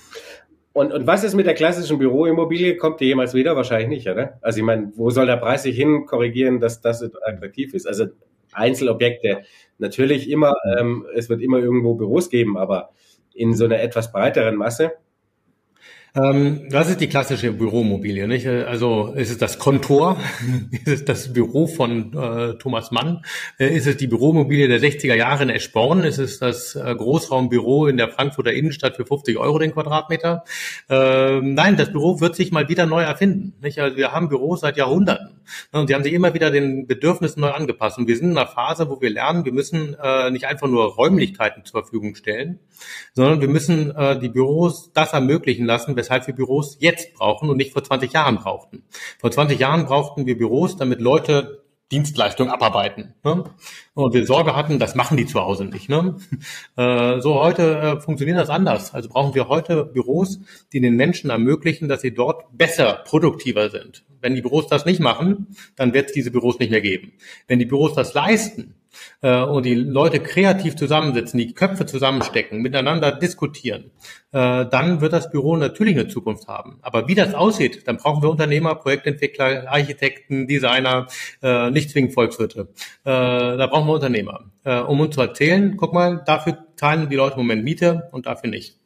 [0.74, 2.76] Und, und was ist mit der klassischen Büroimmobilie?
[2.76, 3.56] Kommt die jemals wieder?
[3.56, 4.38] Wahrscheinlich nicht, oder?
[4.42, 7.86] Also ich meine, wo soll der Preis sich hin korrigieren, dass das attraktiv ist?
[7.86, 8.06] Also
[8.52, 9.42] Einzelobjekte,
[9.78, 12.90] natürlich immer, ähm, es wird immer irgendwo Büros geben, aber
[13.34, 14.92] in so einer etwas breiteren Masse
[16.14, 18.26] ähm, das ist die klassische Büromobilie.
[18.26, 18.46] Nicht?
[18.46, 20.18] Also ist es das Kontor,
[20.84, 23.22] ist es das Büro von äh, Thomas Mann,
[23.58, 27.86] äh, ist es die Büromobilie der 60er Jahre in Eschborn, ist es das äh, Großraumbüro
[27.86, 30.44] in der Frankfurter Innenstadt für 50 Euro den Quadratmeter.
[30.88, 33.54] Ähm, nein, das Büro wird sich mal wieder neu erfinden.
[33.60, 33.78] Nicht?
[33.78, 35.38] Also wir haben Büros seit Jahrhunderten
[35.72, 35.80] ne?
[35.80, 37.98] und die haben sich immer wieder den Bedürfnissen neu angepasst.
[37.98, 40.94] Und wir sind in einer Phase, wo wir lernen, wir müssen äh, nicht einfach nur
[40.94, 42.58] Räumlichkeiten zur Verfügung stellen,
[43.14, 47.56] sondern wir müssen äh, die Büros das ermöglichen lassen, weshalb wir Büros jetzt brauchen und
[47.56, 48.84] nicht vor 20 Jahren brauchten.
[49.18, 53.14] Vor 20 Jahren brauchten wir Büros, damit Leute Dienstleistungen abarbeiten.
[53.24, 53.44] Ne?
[53.94, 55.88] Und wir Sorge hatten, das machen die zu Hause nicht.
[55.88, 56.16] Ne?
[56.76, 58.94] Äh, so heute äh, funktioniert das anders.
[58.94, 60.38] Also brauchen wir heute Büros,
[60.72, 64.04] die den Menschen ermöglichen, dass sie dort besser, produktiver sind.
[64.20, 67.12] Wenn die Büros das nicht machen, dann wird es diese Büros nicht mehr geben.
[67.48, 68.74] Wenn die Büros das leisten,
[69.22, 73.90] äh, und die Leute kreativ zusammensitzen, die Köpfe zusammenstecken, miteinander diskutieren,
[74.32, 76.78] äh, dann wird das Büro natürlich eine Zukunft haben.
[76.82, 81.06] Aber wie das aussieht, dann brauchen wir Unternehmer, Projektentwickler, Architekten, Designer,
[81.42, 82.68] äh, nicht zwingend Volkswirte.
[83.04, 87.16] Äh, da brauchen wir Unternehmer, äh, um uns zu erzählen, guck mal, dafür zahlen die
[87.16, 88.78] Leute im Moment Miete und dafür nicht.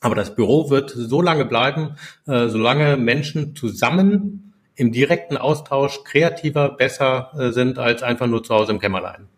[0.00, 4.49] Aber das Büro wird so lange bleiben, äh, solange Menschen zusammen
[4.80, 9.28] im direkten Austausch kreativer, besser äh, sind als einfach nur zu Hause im Kämmerlein.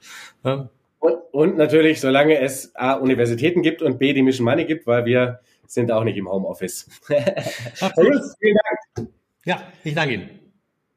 [0.45, 0.69] Ja.
[1.01, 5.05] Und, und natürlich, solange es A, Universitäten gibt und B, die Mission Money gibt, weil
[5.05, 6.89] wir sind auch nicht im Homeoffice.
[7.07, 8.59] vielen
[8.97, 9.11] Dank.
[9.45, 10.42] Ja, ich danke Ihnen.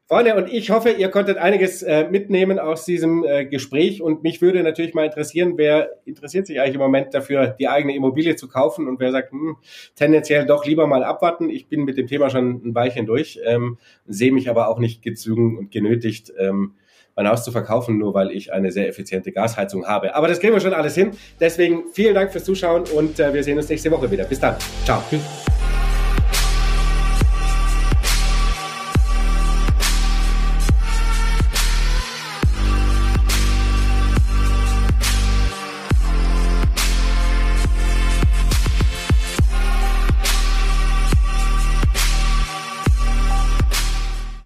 [0.07, 4.03] Freunde, und ich hoffe, ihr konntet einiges äh, mitnehmen aus diesem äh, Gespräch.
[4.03, 7.95] Und mich würde natürlich mal interessieren, wer interessiert sich eigentlich im Moment dafür, die eigene
[7.95, 9.57] Immobilie zu kaufen und wer sagt, hm,
[9.95, 11.49] tendenziell doch lieber mal abwarten.
[11.49, 15.01] Ich bin mit dem Thema schon ein Weilchen durch, ähm, sehe mich aber auch nicht
[15.01, 16.75] gezwungen und genötigt, ähm,
[17.15, 20.13] mein Haus zu verkaufen, nur weil ich eine sehr effiziente Gasheizung habe.
[20.13, 21.11] Aber das kriegen wir schon alles hin.
[21.39, 24.25] Deswegen vielen Dank fürs Zuschauen und äh, wir sehen uns nächste Woche wieder.
[24.25, 24.55] Bis dann.
[24.83, 25.01] Ciao.
[25.09, 25.54] Tschüss.